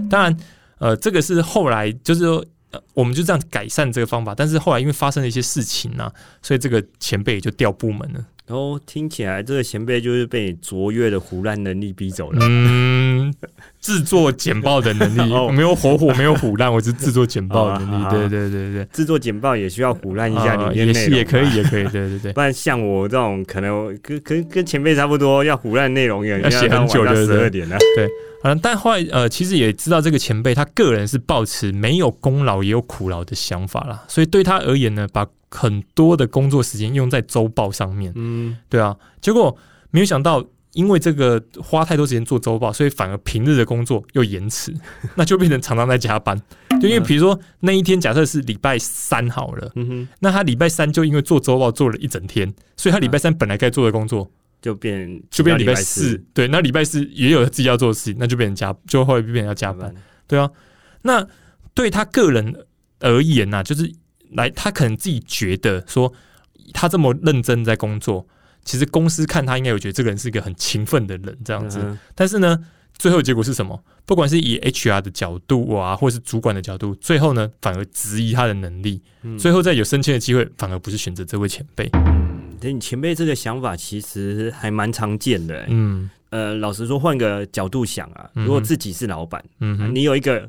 [0.09, 0.37] 当然，
[0.79, 2.45] 呃，这个是后来就是说。
[2.95, 6.09] 我们就这样改善这个方法，但是后来因为发生了一些事情呢，
[6.41, 8.25] 所以这个前辈也就调部门了。
[8.47, 12.39] 然后听起来这个前辈就是被卓越的胡乱能力逼走了。
[12.43, 13.10] 嗯，
[13.81, 15.21] 制作简报的能力
[15.53, 18.05] 没有火火，没有虎烂，我是制作简报能力。
[18.11, 21.85] 对对对对，制作简报也需要虎烂一下里面内容，也可以也可以。
[21.85, 27.77] 对对对，不然像我这种可能跟跟跟前辈差不多，要虎烂内容也要写很久，十二点了。
[27.97, 28.09] 对。
[28.43, 39.55] 嗯，但后来呃，其实也知道这个前辈他个人是抱持没有功劳也有苦劳的想法啦，所以对他而言呢，把很多的工作时间用在周报上面，嗯，对啊，结果
[39.91, 44.75] 没有想到，因为这个花太多时间做周报，所以反而平日的工作又延迟，
[45.17, 46.41] 那就变成常常在加班。
[46.81, 54.31] 就因为比如说那一天假设是礼拜三好了，嗯，那他礼拜三就因为做周报做了一整天，所以他礼拜三本来该做的工作。
[54.63, 59.91] 就变就变礼拜四，对，那礼拜四也有自己要做的事情，那就变成加，就会变成要加班，
[60.27, 60.51] 对啊。
[61.01, 61.27] 那
[61.73, 62.55] 对他个人
[62.99, 63.91] 而言啊，就是
[64.33, 66.13] 来他可能自己觉得说，
[66.75, 68.27] 他这么认真在工作，
[68.65, 71.97] 其实公司看他应该有觉得这个人是一个很勤奋的人这样子。
[72.15, 72.59] 但是呢，
[72.97, 73.83] 最后结果是什么？
[74.05, 79.01] 不管是以 HR 的角度啊，或是主管的角度，最后呢反而质疑他的能力，
[79.39, 81.89] 最后再有升迁的机会，反而不是选择这位前辈。
[82.61, 90.47] 你前辈这个想法其实还蛮常见的，嗯，呃，老实说，换个角度想啊，如果自己是老板，嗯，你有一个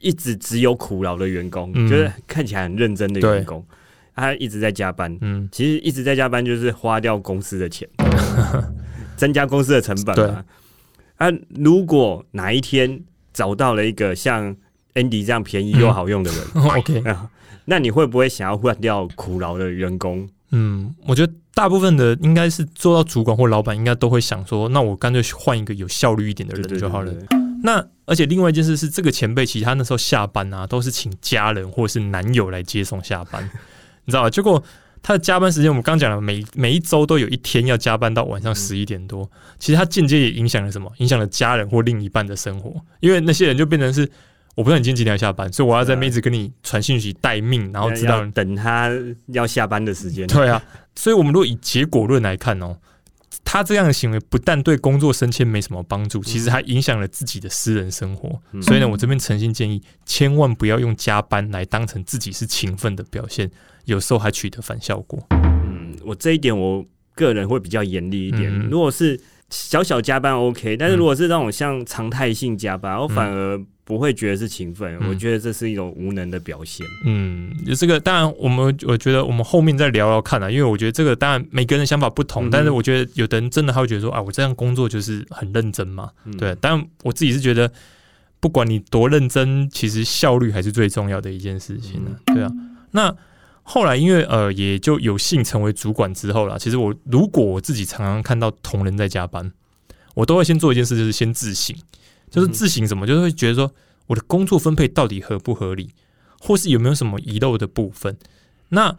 [0.00, 3.64] 一直只有苦劳的员工，就是看起来很认真的员工，
[4.20, 7.88] 他一直在加班，嗯，其实一直在加班就是花掉公司的钱，
[9.16, 10.44] 增加公司的成本嘛。
[11.16, 13.00] 啊，如果哪一天
[13.32, 14.54] 找到了一个像
[14.94, 17.02] Andy 这样便宜又好用的人， OK，
[17.64, 20.28] 那你会不会想要换掉苦劳的员工？
[20.52, 27.12] 嗯，我觉得大部分的应该是做到主管或老板，应该都会想说，那我干脆换一个有效率一点的人就好了。
[27.62, 33.48] 那而且另外一件事是，这个前辈其实他那时候下班啊，都是请家人或是男友来接送下班，
[34.10, 34.30] 你知道吧？
[34.30, 34.62] 结果
[35.02, 39.30] 他的加班时间，我们刚讲了，每每一周都有一天要加班到晚上十一点多。
[39.58, 40.90] 其实他间接也影响了什么？
[40.98, 44.10] 影响了家人或另一半的生活，因为那些人就变成是。
[44.56, 48.90] 我不知道你今天几点下班，所以我要在妹子跟你传讯息待命，然后知道等他
[49.28, 50.26] 要下班的时间。
[50.26, 50.60] 对啊，
[50.94, 52.76] 所以我们如果以结果论来看哦，
[53.44, 58.38] 他这样的行为不但对工作升迁没什么帮助，其实还影响了自己的私人生活。
[58.60, 63.50] 所以呢，我这边诚心建议，千万不要用加班来当成自己是勤奋的表现，
[63.84, 65.18] 有时候还取得反效果。
[65.30, 68.52] 嗯，我这一点我个人会比较严厉一点。
[68.68, 73.60] 如果是小小加班 OK，但是如果是那种像常态性加班，我反而。
[73.82, 76.86] 不会觉得是勤奋，我觉得这是一种无能的表现。
[77.04, 86.56] 嗯，有这个，当然我们我觉得我们后面再聊聊看啊，因为我觉得这个当然每个人想法不同，但是我觉得有的人真的他会觉得说啊，我这样工作就是很认真嘛，对。
[86.60, 87.68] 但我自己是觉得，
[88.38, 92.12] 不管你多认真，其实效率还是最重要的一件事情呢。
[92.26, 92.52] 对啊，
[92.92, 93.12] 那
[93.62, 96.58] 后来因为呃，也就有幸成为主管之后了。
[96.58, 99.52] 其实我如果我自己常常看到同仁在加班，
[100.14, 101.76] 我都会先做一件事，就是先自省。
[102.30, 103.74] 就是自省什么，就是会觉得说
[104.06, 105.90] 我的工作分配到底合不合理，
[106.38, 108.16] 或是有没有什么遗漏的部分。
[108.68, 108.96] 那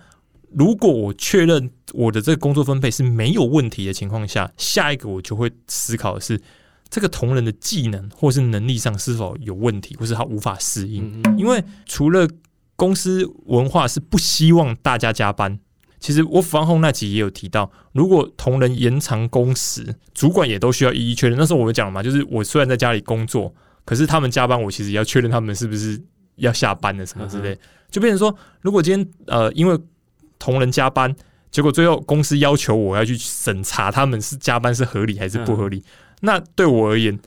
[0.50, 6.41] 如果我确认我的这个工作分配是没有问题的情况下，下一个我就会思考的是
[6.89, 11.24] 这个同仁的技能或是能力上是否有问题，或是他无法适应。
[11.38, 12.28] 因为除了
[12.82, 15.60] 公司文化是不希望大家加班。
[16.00, 21.38] 其实我防控那集也有提到，如果同仁延长工时，主管也都需要一一确认。
[21.38, 23.54] 那时候我们讲了嘛，就是我虽然在家里工作，
[23.86, 26.02] 可是他们加班，我其实也要确认他们是不是
[26.38, 27.56] 要下班的什么之类。
[27.91, 29.80] 就变成说，如果今天呃因为
[30.39, 31.15] 同仁加班，
[31.52, 35.84] 结果最后公司要求我要去审查他们是加班是合理还是不合理，
[36.22, 37.20] 那对我而言，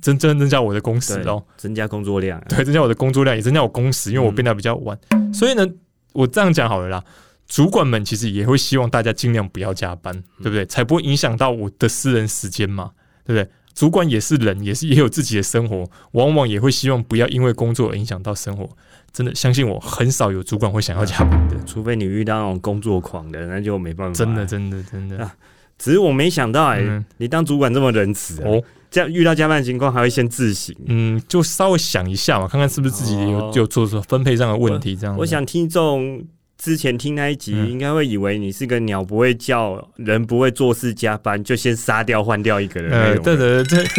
[0.00, 4.98] 增增增加我的工时哦，增加工作量，对，增加我的工作量，也增加我工时，因为我变得比较晚。
[5.32, 5.66] 所以呢，
[6.12, 7.02] 我这样讲好了啦。
[7.46, 10.66] 主管们其实也会希望大家尽量不要加班，对不对？
[10.66, 12.90] 才不会影响到我的私人时间嘛，
[13.24, 13.50] 对不对？
[13.74, 18.68] 主管也是人，也是也有自己的生活，往往也会希望不要因为工作而影响到生活。
[19.12, 24.14] 真的相信我，很少有主管会想要加班的，除非你遇到那种工作狂的，那就没办法。
[24.14, 25.30] 真的，真的，真的。
[25.78, 30.74] 只是我没想到，哎，你当主管这么仁慈哦，这样遇到加班情况还会先自省。
[30.86, 34.96] 嗯，就稍微想一下嘛，看看是不是自己有就做出分配上的问题。
[34.96, 36.22] 这样，我想听众
[36.58, 42.90] 之前听那一集，应该会以为你是个鸟不会叫人不会做事加班，就先杀掉换掉一个人。
[42.90, 43.84] 呃，对对对。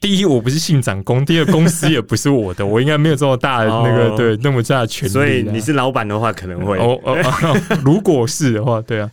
[0.00, 5.12] 第一，我不是姓长工；第二，公司也不是我的，我应该没有这么大的那个对那么大的权利。
[5.12, 7.16] 所以你是老板的话，可能会哦哦。
[7.84, 9.08] 如果是的话，对啊，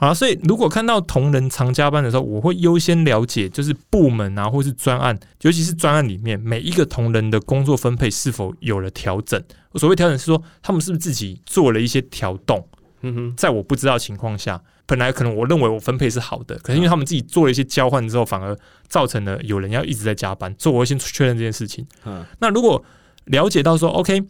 [0.00, 9.42] 好，所以如果看到同仁常加班的时候，我会优先了解，就是部门啊，或是专案，尤其是专案里面每一个同仁的工作分配是否有了调整。
[9.74, 12.64] 所谓调整是说，他们是不是自己做了一些调动？
[13.02, 14.62] 嗯哼，在我不知道情况下。
[14.86, 18.56] 本来可能我认为我分配是好的，可是因为他们自己做了一些交换之后，反而
[18.88, 21.86] 造成了有人要一直在加班，所以我会先确认这件事情。
[22.06, 22.82] 嗯，那如果
[23.26, 24.22] 了解到说，OK，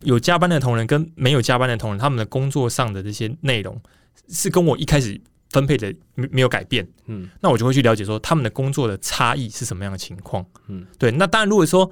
[0.00, 3.80] 有加班的同仁跟没有加班的同仁，他们的工作上的这些内容
[4.28, 10.44] 是跟我一开始分配的没没有改变，嗯，那我就会去了解说他们的工作的差异是什么样的情况。
[10.68, 11.90] 嗯，对，那当然如果说。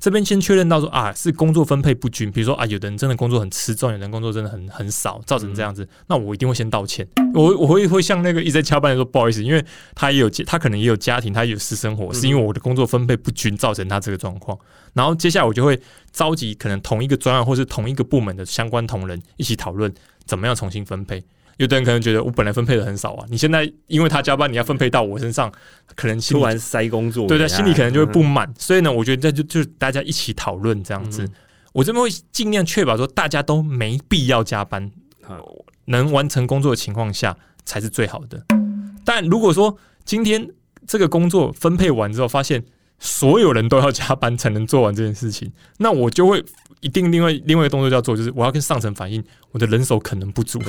[0.00, 7.08] 这边先确认到说啊，是工作分配不均，比如说啊，有的人真的工作很吃重，有人工作真的很很少，造成这样子，那我一定会先道歉。
[7.32, 14.58] 我我会会像那个一直在加班的说不好意思，因为他也有他可能也有家庭，他也有私生活，是因为我的工作分配不均造成他这个状况。
[14.92, 15.80] 然后接下来我就会
[16.12, 19.90] 召集可能同一个专案或是同一个部门的相关同仁一起讨论
[20.26, 21.22] 怎么样重新分配。
[21.56, 25.52] 有的人可能觉得我本来分配的很少啊，你现在因为他加班，你要分配到我身上，
[25.94, 28.52] 可能突然塞工作，对对，心里可能就会不满。
[28.58, 31.24] 所以呢，我觉得这就就大家一起讨论这样子，
[31.72, 34.90] 我这边会尽量确保说大家都没必要加班，
[35.84, 38.44] 能完成工作的情况下才是最好的。
[39.04, 40.48] 但如果说今天
[40.88, 42.64] 这个工作分配完之后，发现
[42.98, 46.44] 所有人都要加班才能做完这件事情，那我就会
[46.84, 50.60] 一定另外另外一个动作要做，就是我要跟上层反映我的人手可能不足。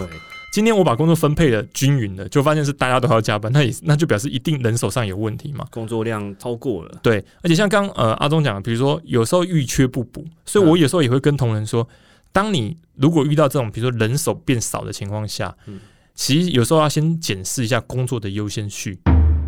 [0.53, 6.99] 今天我把工作分配的均匀了，就发现是大家都要加班，那也那就表示一定人手上有问题嘛，工作量超过了。
[7.03, 11.85] 对，而且像刚呃阿忠讲，比如说有时候预缺不补，所以我有时候也会跟同仁说，
[12.31, 15.81] 当你如果遇到这种比如说人手变少的情况下，嗯，
[16.13, 18.97] 其实有时候要先检视一下工作的优先序。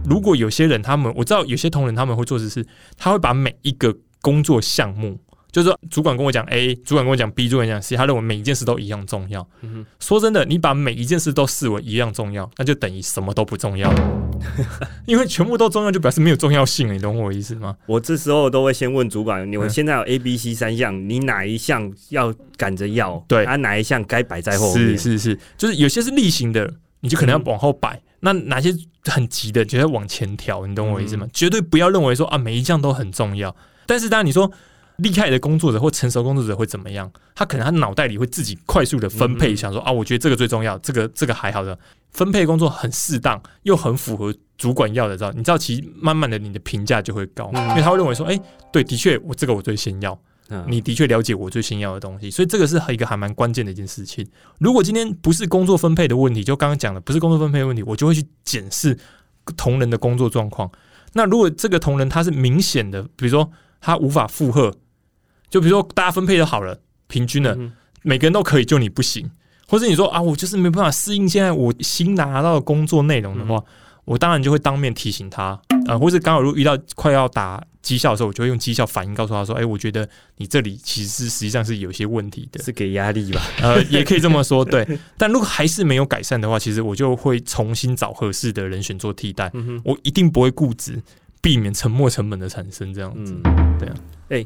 [0.04, 2.66] 如果有些人他们我知道有些同仁他们会做的是，
[2.98, 5.18] 他会把每一个工作项目。
[5.58, 9.44] 就是说，主管跟我讲 A，主管跟我讲 B，主管讲 C，他认为每一件事都一样重要。
[10.00, 13.92] 说真的，你把每一件事都视为一样重要，那就等于什么都不重要。
[15.08, 16.94] 因为全部都重要，就表示没有重要性。
[16.94, 17.76] 你懂我意思吗？
[17.88, 23.18] 我这时候都会先问主管：，你们现在有 A、B、C 三项，你哪一项要赶着要？
[23.28, 24.90] 对，啊，哪一项该摆在后面？
[24.96, 28.00] 是是是，就是有些是例行的，你就可能要往后摆。
[28.20, 28.72] 那哪些
[29.06, 30.68] 很急的，就要往前调。
[30.68, 31.28] 你懂我意思吗？
[31.34, 33.56] 绝对不要认为说啊，每一项都很重要。
[33.88, 34.52] 但是当然你说。
[34.98, 37.12] 厉害的工作者或成熟工作者会怎么样？
[37.36, 41.78] 他可能他脑袋里会自己快速的分配，想说啊，我觉得这个最重要，这个这个还好的
[42.12, 45.32] 分配工作很适当，又很符合主管要的，知道？
[45.34, 48.40] 你知道，其实慢慢的你的评价就会高，因为他会认为说，哎，
[48.74, 50.20] 对，的确我这个我最先要，
[50.68, 54.28] 你的确了解我最先要的东西，所以这个是一个还蛮关键的一件事情。
[54.58, 58.98] 如果今天不是工作分配的问题，就刚刚讲的不是工作分配的问题，我就会去检视
[59.56, 60.72] 同仁的工作状况。
[61.14, 64.74] 那如果这个同仁他是明显的，比如说他无法负荷。
[65.50, 67.58] 就比如说，大家分配的好了，平均了，
[68.04, 69.30] 每个人都可以，就你不行，
[69.68, 73.64] 或者你说啊，我就是没办法适应现在我新拿到的工作内容的话，
[74.06, 80.08] 我当然就会当面提醒他，啊，或是刚好如果遇到快要打绩效的时候，我就会用绩效反应告诉他说，哎，我觉得
[80.38, 83.42] 你这里其实实际上是有些问题的，是给压力吧？
[83.62, 84.86] 呃，也可以这么说，对。
[85.18, 89.52] 但如果还是没有改善的话，其实我就会重新找合适的人选做替代，
[89.84, 91.02] 我一定不会固执，
[91.42, 93.34] 避免沉没成本的产生，这样子，
[93.80, 93.96] 对啊，
[94.30, 94.46] 哎。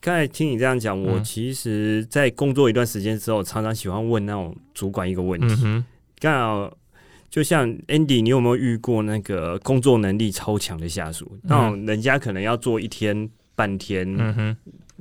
[0.00, 5.84] 刚才听你这样讲，我其实，在工作一段时间之后，常常喜欢问那种主管一个问题。
[6.18, 6.76] 刚好
[7.28, 11.38] 就像 Andy，你有没有遇过那个工作能力超强的下属？
[11.42, 14.56] 那种人家可能要做一天半天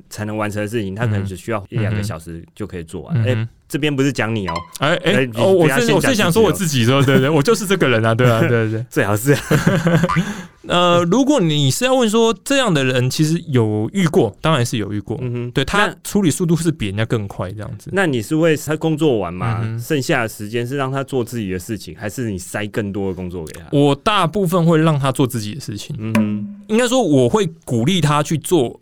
[0.10, 3.28] 才能完成的事情，他可能只需要一两个小时就可以做完。
[3.28, 3.48] 哎。
[3.70, 9.38] 这边不是讲你哦，哎哎哦，我是我是想说我自己说，对对，我就是这个人啊，对啊，对对， 最好是。
[10.68, 17.90] 呃，如果你是要问说这样的人，其实有遇过，当然是有遇过，嗯哼，对他处理速度是比人家更快，这样子。
[17.94, 19.62] 那你是为他工作完嘛？
[19.80, 23.66] 剩下的时间是让他做自己的事情，还是你塞更多的工作给他？
[23.72, 28.80] 我大部分会让他做自己的事情，嗯哼，应该说我会鼓励他去做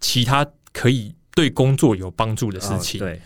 [0.00, 3.18] 其他可以对工作有帮助的事情，对。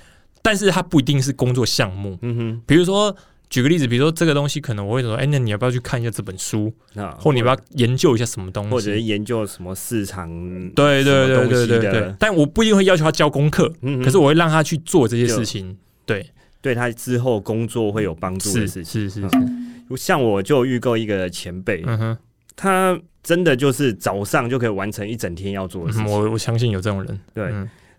[0.44, 3.16] 但是它不一定是工作项目，嗯哼，比如说
[3.48, 6.70] 举个例子，比如说这个东西可能我会说，哎，那你要不要去看一下这本书？
[7.18, 8.70] 或你要不要研究一下什么东西？
[8.70, 10.28] 或者是研究什么市场？
[10.74, 12.14] 对对对对对对。
[12.18, 13.72] 但我不一定会要求他交功课，
[14.04, 15.74] 可是我会让他去做这些事情。
[16.04, 16.30] 对，
[16.60, 19.08] 对他之后工作会有帮助的事情。
[19.08, 19.96] 是是是。
[19.96, 22.18] 像我就预购一个前辈，嗯哼，
[22.54, 26.06] 他真的就是早上就可以完成一整天要做的事情。
[26.06, 27.52] 我我相信有这种人，对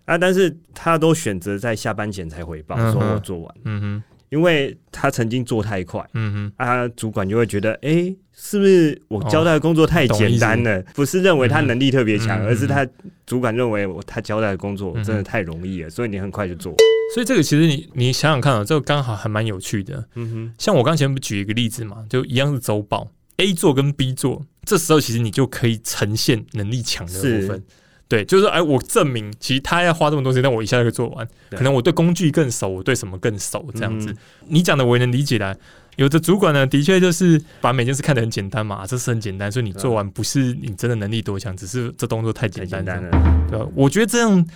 [0.06, 3.54] 啊，但是他都选择在下班前才回报，说我做完。
[3.64, 10.82] 嗯哼，因为他曾经做太快，嗯哼，啊，主管就会觉得，哎，是不是我交代的工作太简单了？
[10.94, 12.86] 不是认为他能力特别强，而是他
[13.26, 16.74] 主管认为我他交代的工作真的太容易了，所以你很快就做。
[17.14, 20.06] 所以这个其实你你想想看啊，这个刚好还蛮有趣的。
[20.14, 27.64] 嗯哼，像我刚前不举一个例子嘛，就一样是周报，A 座跟 B 座，这时候其实你就可以呈现能力强的部分。
[28.08, 31.28] 对，就是说，哎，我证明其实他要花这么多时间，但我一下就可以做完。
[31.50, 34.14] 可能我对工具更熟，我对什么更熟，这样子。
[34.48, 35.58] 你讲的我也能理解的。
[35.96, 43.10] 有的主管呢，的确就是把每件事看得很简单嘛，这是很简单，所以你做完不是你真的能力多强，只是这动作太简单了。
[43.50, 43.66] 对吧？
[43.74, 44.46] 我觉得这样。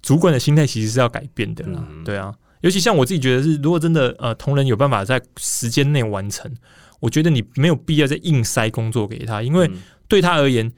[0.00, 6.48] 主管的心态其实是要改变的啦，对啊，尤其像我自己觉得是，如果真的呃同仁有办法在时间内完成，
[7.00, 9.68] 我觉得你没有必要再硬塞工作给他，因为
[10.06, 10.72] 对他而言，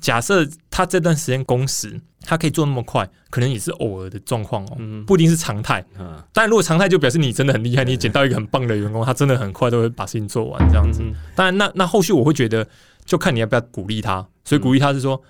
[0.00, 4.76] 假设他这段时间工时他可以做那么快，可能也是偶尔的状况哦，
[5.06, 5.84] 不一定是常态。
[5.98, 11.02] 嗯，但如果常态就表示你真的很厉害，你捡到一个很棒的员工，他真的很快都会把事情做完这样子。
[11.34, 12.66] 当然，那那后续我会觉得，
[13.04, 14.26] 就看你要不要鼓励他。
[14.44, 15.22] 所以鼓励他是说，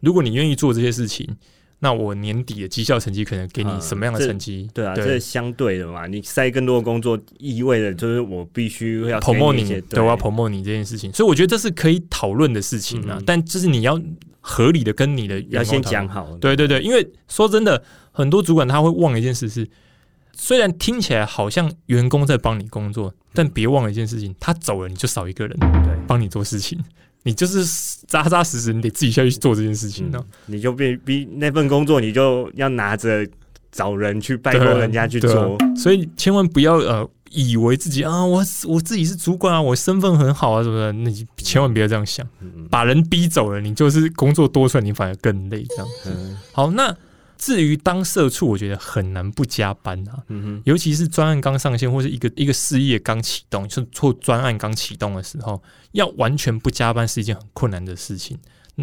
[0.00, 1.36] 如果你愿意做这些事情。
[1.78, 4.68] 那我年底的绩效成绩可能给你什么样的成绩？
[4.72, 6.06] 对啊，这是相对的嘛。
[6.06, 11.12] 你塞更多的工作，意味着就是我必须要 promote 你，对，我要 promote 你这件事情。
[11.12, 13.20] 所以我觉得这是可以讨论的事情啊。
[13.26, 14.00] 但就是你要
[14.40, 16.34] 合理的跟你的要先讲好。
[16.38, 19.68] 对对对，因为说真的，很多主管他会忘一件事是，
[20.32, 26.82] 虽然听起来好像员工在帮你工作，但别忘了一件事情，他走了你就少一个人对帮你做事情。
[27.26, 27.64] 你就是
[28.06, 30.24] 扎扎实实，你得自己下去做这件事情呢。
[30.46, 33.26] 你就被逼那份工作，你就要拿着
[33.72, 35.58] 找人去拜托人家去做。
[35.76, 40.92] 所以千万不要呃，以为自己啊，我我自己是主管啊，我身份很好啊，什么的？
[40.92, 42.24] 那你千万不要这样想，
[42.70, 45.64] 把人逼走了，你就是工作多出来，你反而更累。
[45.68, 46.36] 这样子。
[46.52, 46.96] 好，那。
[47.38, 50.22] 至于当社畜，我觉得很难不加班啊，
[50.64, 55.62] 尤其是专案刚上线或是一个一个事业刚启动，是做专案刚启动的时候，
[55.92, 58.38] 要完全不加班是一件很困难的事情。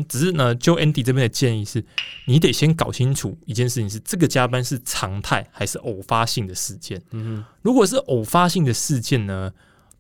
[0.10, 1.84] 只是呢，就 Andy 这边的建议是，
[2.26, 7.00] 你得先搞清楚一件事情：是这个加班是常态还是偶发性的事件。
[7.12, 9.52] 嗯如果是偶发性的事件呢，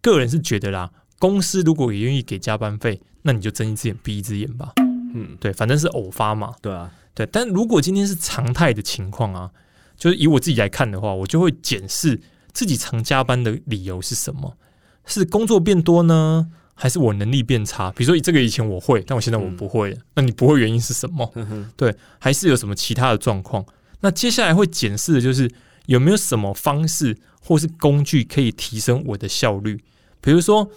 [0.01, 4.73] 个人是觉得啦，公司如果也愿意给加班费，那你就睁一只眼闭一只眼吧。
[5.13, 6.55] 嗯，对，反正是偶发嘛。
[6.59, 6.91] 对啊。
[7.15, 9.51] 对，但如果今天是常态的情况啊，
[9.95, 12.19] 就是以我自己来看的话，我就会检视
[12.51, 14.57] 自己常加班的理由是什么？
[15.05, 17.91] 是工作变多呢，还是我能力变差？
[17.91, 19.97] 比如说，这个以前我会，但我现在我不会了。
[20.15, 21.31] 那你不会原因是什么？
[21.77, 23.65] 对，还是有什么其他的状况？
[24.01, 25.49] 那接下来会检视的就是
[25.85, 29.83] 有没有什么方式或是工具可以提升我的效率？
[30.19, 30.69] 比如说。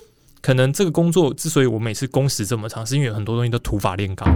[0.46, 4.28] 可能这个工作之所以我每次工时这么长，是因为很多东西都土法炼钢。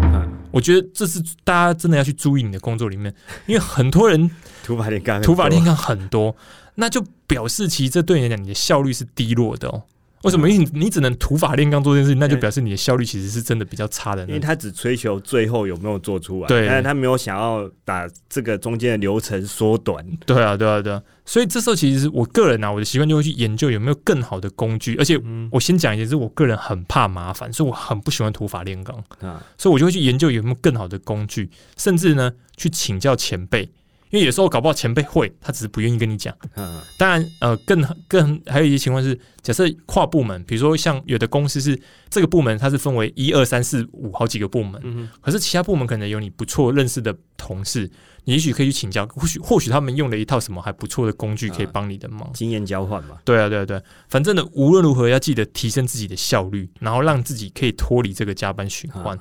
[0.50, 3.14] 我觉得这是大家真的要去注意你的工作里面，
[3.46, 4.28] 因为很多人
[4.64, 6.34] 土法炼钢，土法炼钢很多，
[6.74, 9.84] 那就表示其实这对你来讲，你的效率是低落的哦。
[10.22, 10.48] 为什么？
[10.48, 14.22] 因为你只能土法炼钢做这件事情，那就表示你的效率其实是真的比较差的。
[14.26, 20.04] 因为他只追求最后有没有做出来，对，但是他没有想要把这个中间的流程缩短。
[20.26, 21.02] 对啊，对啊，对啊。
[21.24, 24.96] 所以这时候其实我个人啊，我的习惯就会去研究有没有更好的工具。
[24.96, 25.18] 而且
[25.50, 29.42] 我先讲一件，是我个人很怕麻烦，所以我很不喜欢土法炼钢啊。
[29.56, 31.48] 所以我就会去研究有没有更好的工具，
[31.78, 33.70] 甚至呢去请教前辈。
[34.11, 36.34] 因为有时候搞不好前辈会，他只是不愿意跟你讲。
[36.56, 47.88] 嗯，当然，呃，更更还有一些情况是，假设跨部门，比如说像有的公司是这个部门，它是分为一二三四五好几个部门，嗯可是其他部门可能有你不错认识的同事，
[48.24, 53.16] 你也许可以去请教，或许或许他们用了一套什么还不错的工具，可以帮你的忙，经验交换嘛。
[53.24, 59.16] 对啊，对啊，对，反正呢，无论如何要记得提升自己的效率，然后让自己可以脱离这个加班循环。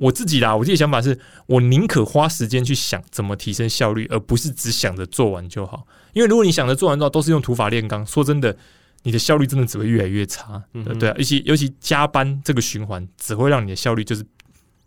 [0.00, 5.86] 我自己啦，我自己想法是，我宁可花时间去想怎么提升效率，而不是只想着做完就好。
[6.12, 8.56] 因为如果你想着做完之后都是用土法炼钢，说真的，
[9.02, 10.62] 你的效率真的只会越来越差。
[10.98, 14.24] 对啊，尤其尤其加班这个循环，只会让你的效率就是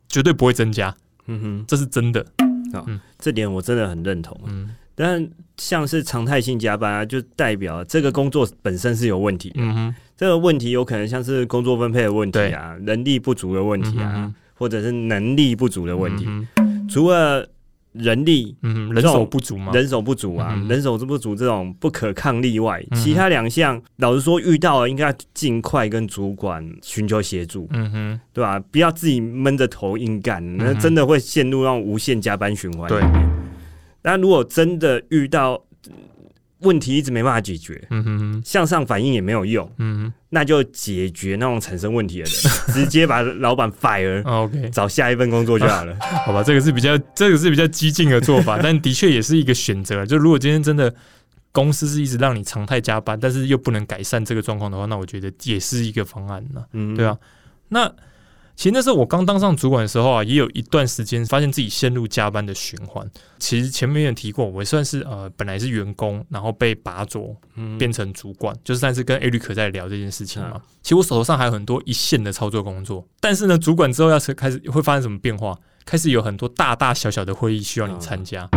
[0.08, 0.96] 绝对不会增加。
[1.28, 2.26] 嗯哼，这是真的
[2.74, 2.84] 啊，
[3.20, 4.40] 这点我真的很认同。
[4.46, 9.52] 嗯，但像是常态性加班啊，就代表这个工作本身是有问题。
[9.56, 14.34] 嗯哼，这个问题有可能像是工作分配的问题啊，人力不足的问题啊。
[14.62, 16.28] 或者是能力不足的问题，
[16.88, 17.44] 除了
[17.94, 28.60] 人力，嗯，人手不足嘛，人手不足啊，人手不足这种不可抗力外，其他两项老实说遇到了，应该尽快跟主管寻求协助，嗯哼，对吧？
[28.72, 32.88] 不要自己闷着头硬干，那真的会陷入那种无限加班循环。
[32.88, 33.02] 对，
[34.04, 35.60] 那如果真的遇到。
[36.62, 42.34] 问题一直没办法解决，嗯哼，向上反映也没有用，嗯哼，那就解决那种产生问题的人，
[42.74, 45.96] 直接把老板 fire，OK，找下一份工作就好了，
[46.26, 50.06] 好吧，这个是比较这个是比较激进的做法， 但的确也是一个选择。
[50.06, 50.94] 就如果今天真的
[51.52, 57.18] 公司是一直让你常态加班，但是又不能改善这个状况的话，那我觉得也是一个方案呢，嗯，对啊，
[57.70, 57.92] 那。
[58.62, 63.04] 其实那时候我刚当上主管的时候啊，也有一段时间发现自己陷入加班的循环。
[63.40, 67.36] 其实前面也提过，我算是呃本来是员工，然后被拔擢
[67.80, 70.62] 变成主管，就是上次跟艾瑞可在聊这件事情嘛。
[70.84, 75.58] 其实我手头上还有很多一线的操作工作，但是呢，主管之后要是开始会发生什么变化？
[75.84, 78.48] 开始有很多大大小小的会议需要你参加，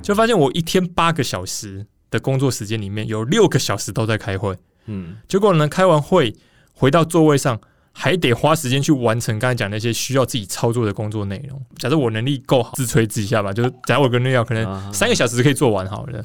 [0.00, 4.56] 就发现我一天八个小时的工作时间里面有六个小时都在开会。
[4.86, 6.36] 嗯，结果呢，开完会
[6.74, 7.60] 回到座位上。
[8.00, 11.60] 还得花时间去完成刚才讲那些需要自己操作的工作内容。
[11.78, 16.24] 假设我能力够好，自吹自下吧，就是假如我跟那要可能三个小时可以做完好了。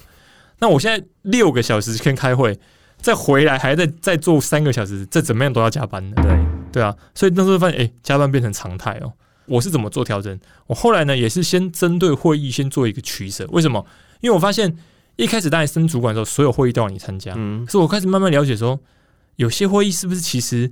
[0.59, 2.55] 那我现在六个小时先开会，
[3.01, 6.21] 再回来还在再做三个小时，这怎么样都要加班的。
[6.21, 6.37] 对
[6.73, 9.11] 对啊，所以那时候发现，哎，加班变成常态哦。
[9.47, 10.39] 我是怎么做调整？
[10.67, 13.47] 我后来呢，也是先针对会议先做一个取舍。
[13.49, 13.83] 为什么？
[14.21, 14.77] 因为我发现
[15.15, 17.33] 一开始当升主管的时候，所有会议都要你参加。
[17.35, 18.79] 嗯，所以我开始慢慢了解说，
[19.37, 20.71] 有些会议是不是其实。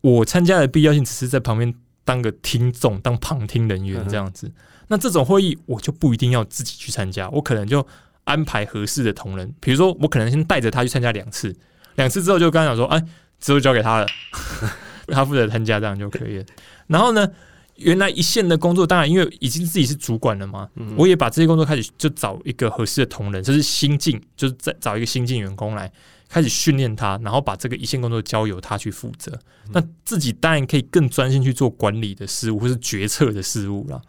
[0.00, 1.74] 我参加的必要性只是在旁边
[2.04, 4.50] 当个听众、当旁听人员这样子。
[4.88, 7.86] 那这种会议我就不一定要自己去参加，我可能就
[8.24, 11.54] 安排合适的同仁，比如说我可能先带着他去参加两次，
[11.96, 13.02] 两次之后就刚讲说，哎，
[13.38, 14.06] 之后交给他了，
[15.08, 16.44] 他负责参加这样就可以了。
[16.86, 17.28] 然后呢，
[17.76, 25.92] 原来一线的工作，当然因为已经自己是主管了嘛，我也把这些工作开始就找一个合适的同仁，就是新进，就是在找一个新进员工来。
[26.28, 29.38] 开始训练他，然后把这个一线工作交由他去负责。
[29.72, 34.00] 那自己当然可以更专心去做管理的事务或是决策的事务了。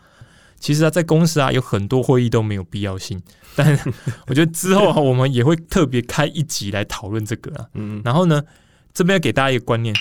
[0.59, 3.21] 其实啊，在公司啊，有很多会议都没有必要性。
[3.55, 3.77] 但
[4.27, 7.65] 我觉得之后啊，我们也会特别开一集来讨论这个啊。
[7.75, 8.01] 嗯。
[8.03, 8.43] 然后呢，
[8.93, 9.95] 这边要给大家一个观念：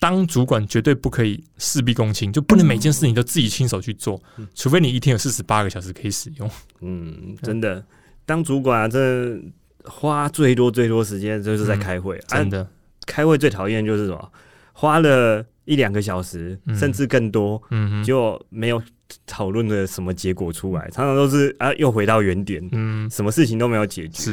[0.00, 4.20] 当主管绝对不可以事必躬亲，就不能每件事情都自己亲手去做，
[4.56, 6.50] 除非你一天有四十八个小时可以使用。
[6.80, 7.84] 嗯，真的，
[8.26, 9.40] 当主管啊，这。
[9.84, 12.66] 花最多最多时间就是在开会，真的。
[13.06, 14.32] 开会最讨厌就是什么？
[14.72, 18.80] 花了一两个小时，甚至更多，嗯，就没有
[19.26, 20.88] 讨论的什么结果出来。
[20.90, 24.32] 常常都是啊，又回到原点，嗯，什么事情都没有解决。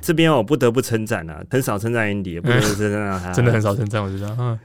[0.00, 4.58] 这边我不得不称赞啊，很少称赞 Andy，也不得不称赞他， 真的很少称赞，我觉得，嗯，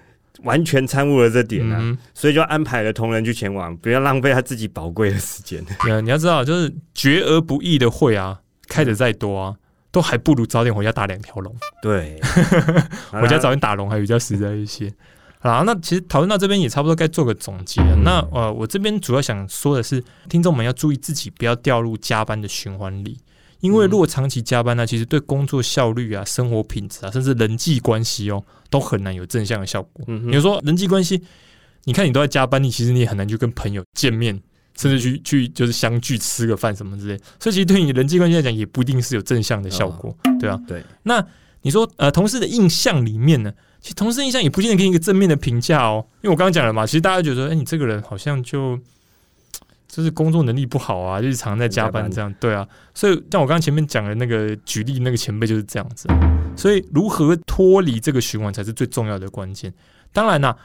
[0.43, 5.63] 完全参悟了这点啊，所以就安排了同仁去前往，不要浪费他自己宝贵的时间。
[5.86, 9.55] 对，你要知道，就是绝而不易的会啊，开的再多啊。
[9.91, 11.55] 都还不如早点回家打两条龙。
[11.81, 12.19] 对，
[13.11, 14.93] 回家早点打龙还比较实在一些。
[15.39, 17.95] 好，那其实讨论到这边也差不多该做个总结了。
[18.03, 23.17] 那呃，我这边主要想说的是，听众们要注意自己不要掉入加班的循环里，
[23.59, 30.03] 因为如果长期加班呢，其实对工作效率啊、生活品质啊，甚至人际关系哦，都很难有正向的效果。
[30.05, 31.23] 比如说人际关系，
[31.83, 34.41] 你看你都在加班，你其实你也很难去跟朋友见面。
[34.78, 40.57] 甚至去去就是相聚吃个饭什么之类，所以其实对你人际关系来讲，也不一定是有正向的效果，对啊。
[40.67, 40.84] 对。
[41.01, 41.25] 那
[41.63, 43.51] 你说呃，同事的印象里面呢，
[43.82, 46.05] 其实同事印象也不见得给你一个正面的评价哦。
[46.21, 48.80] 因为我刚刚讲了嘛，其实大家觉得，哎，你这个人好像就
[49.88, 52.65] 就是工作能力不好啊，日常在加班这样，对啊。
[52.93, 56.07] 所以像我刚刚前面讲的那个举例，那个前辈就是这样子。
[56.55, 59.73] 所以如何脱离这个循环才是最重要的关键。
[60.13, 60.55] 当然啦，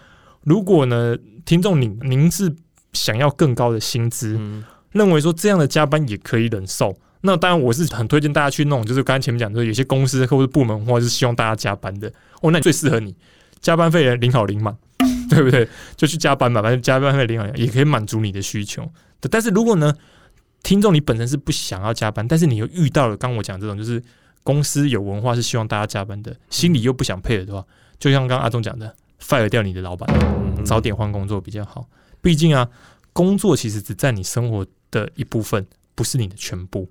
[0.42, 2.54] 如果呢，听众您您是。
[2.92, 4.38] 想要更高的薪资，
[4.92, 6.96] 认为说这样的加班也可以忍受。
[7.22, 12.12] 那当然，我是很推荐大家去弄，就是刚才前面讲说，有些公司或者部门，或者是希望大家加班的。
[12.40, 13.14] 哦，那最适合你，
[13.60, 14.76] 加班费领好领满，
[15.30, 15.68] 对不对？
[15.96, 18.84] 就去加班吧，反正加班费领好也可以满足你的需求。
[19.30, 19.94] 但是如果呢，
[20.64, 24.02] 听众你本身是不想要加班，但是你又遇到了刚我讲这种，就是
[24.42, 27.64] 公司有文化是希望大家加班的，心里又不想配合的话，
[28.00, 30.12] 就像刚刚阿忠讲的，fire 掉你的老板，
[30.64, 31.86] 早点换工作比较好。
[32.22, 32.70] 毕竟啊，
[33.12, 36.90] 工作其实只占你生活的一部分，不是你的全部。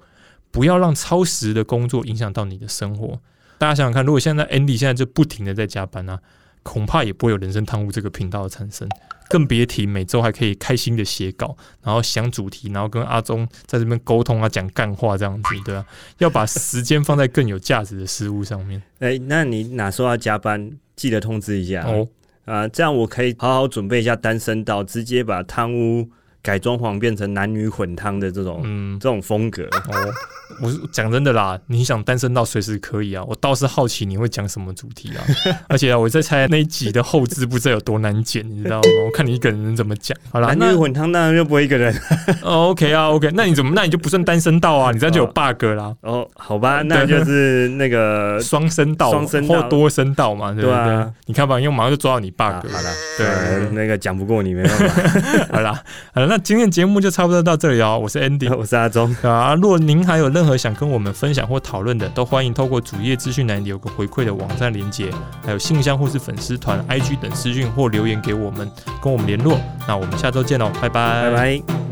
[0.51, 3.19] 不要让超时的工作影响到你的生活。
[3.57, 6.19] 大家想想看，如果现在 Andy 现在就不停的在加班啊，
[6.61, 8.89] 恐怕也不会有人生贪污这个频道的产生，
[9.29, 15.85] 更别提每周还可以开心的写稿，然后想主题，然后跟阿忠在这边沟通啊，讲干话这样子，对啊，
[16.17, 18.81] 要把时间放在更有价值的事物上面。
[18.99, 22.05] 哎，那你哪时候要加班，记得通知一下哦。
[22.45, 26.09] 啊，这样我可以好好准备一下单身道，直接把汤屋
[26.41, 29.63] 改装潢变成男女混汤的这种，嗯，这种风格。
[29.63, 30.13] 哦，
[30.61, 33.23] 我讲真的啦，你想单身到随时可以啊。
[33.27, 35.23] 我倒是好奇你会讲什么主题啊？
[35.69, 38.81] 而且啊，我在猜那一集的后置不知道有多难剪，你知道吗？
[39.05, 40.17] 我看你一个人怎么讲。
[40.31, 41.95] 好了，男女混汤当然就不会一个人。
[42.43, 43.71] OK 啊，OK，那你怎么？
[43.75, 44.91] 那你就不算单身到啊？
[44.91, 45.95] 你这样就有 bug 啦。
[46.01, 51.05] 哦，好吧，那就是那个 双声道、双声或多声道嘛，对不对？
[51.25, 52.43] 你看吧，因为马上就抓到你 bug。
[52.43, 55.53] 好了，对，那个讲不过你没办法。
[55.53, 55.73] 好了，
[56.13, 57.99] 好了，那今天节目就差不多到这里哦。
[58.01, 59.55] 我是 Andy，我是阿忠啊。
[59.55, 65.11] 如果您还有任何想跟我们分享或讨论的，都欢迎透过主页资讯栏有个回馈的网站连接，
[65.45, 68.67] 还有信箱或是粉丝团、IG 等私讯或留言给我们，
[68.99, 69.59] 跟我们联络。
[69.87, 71.90] 那我们下周见喽，拜拜，拜拜。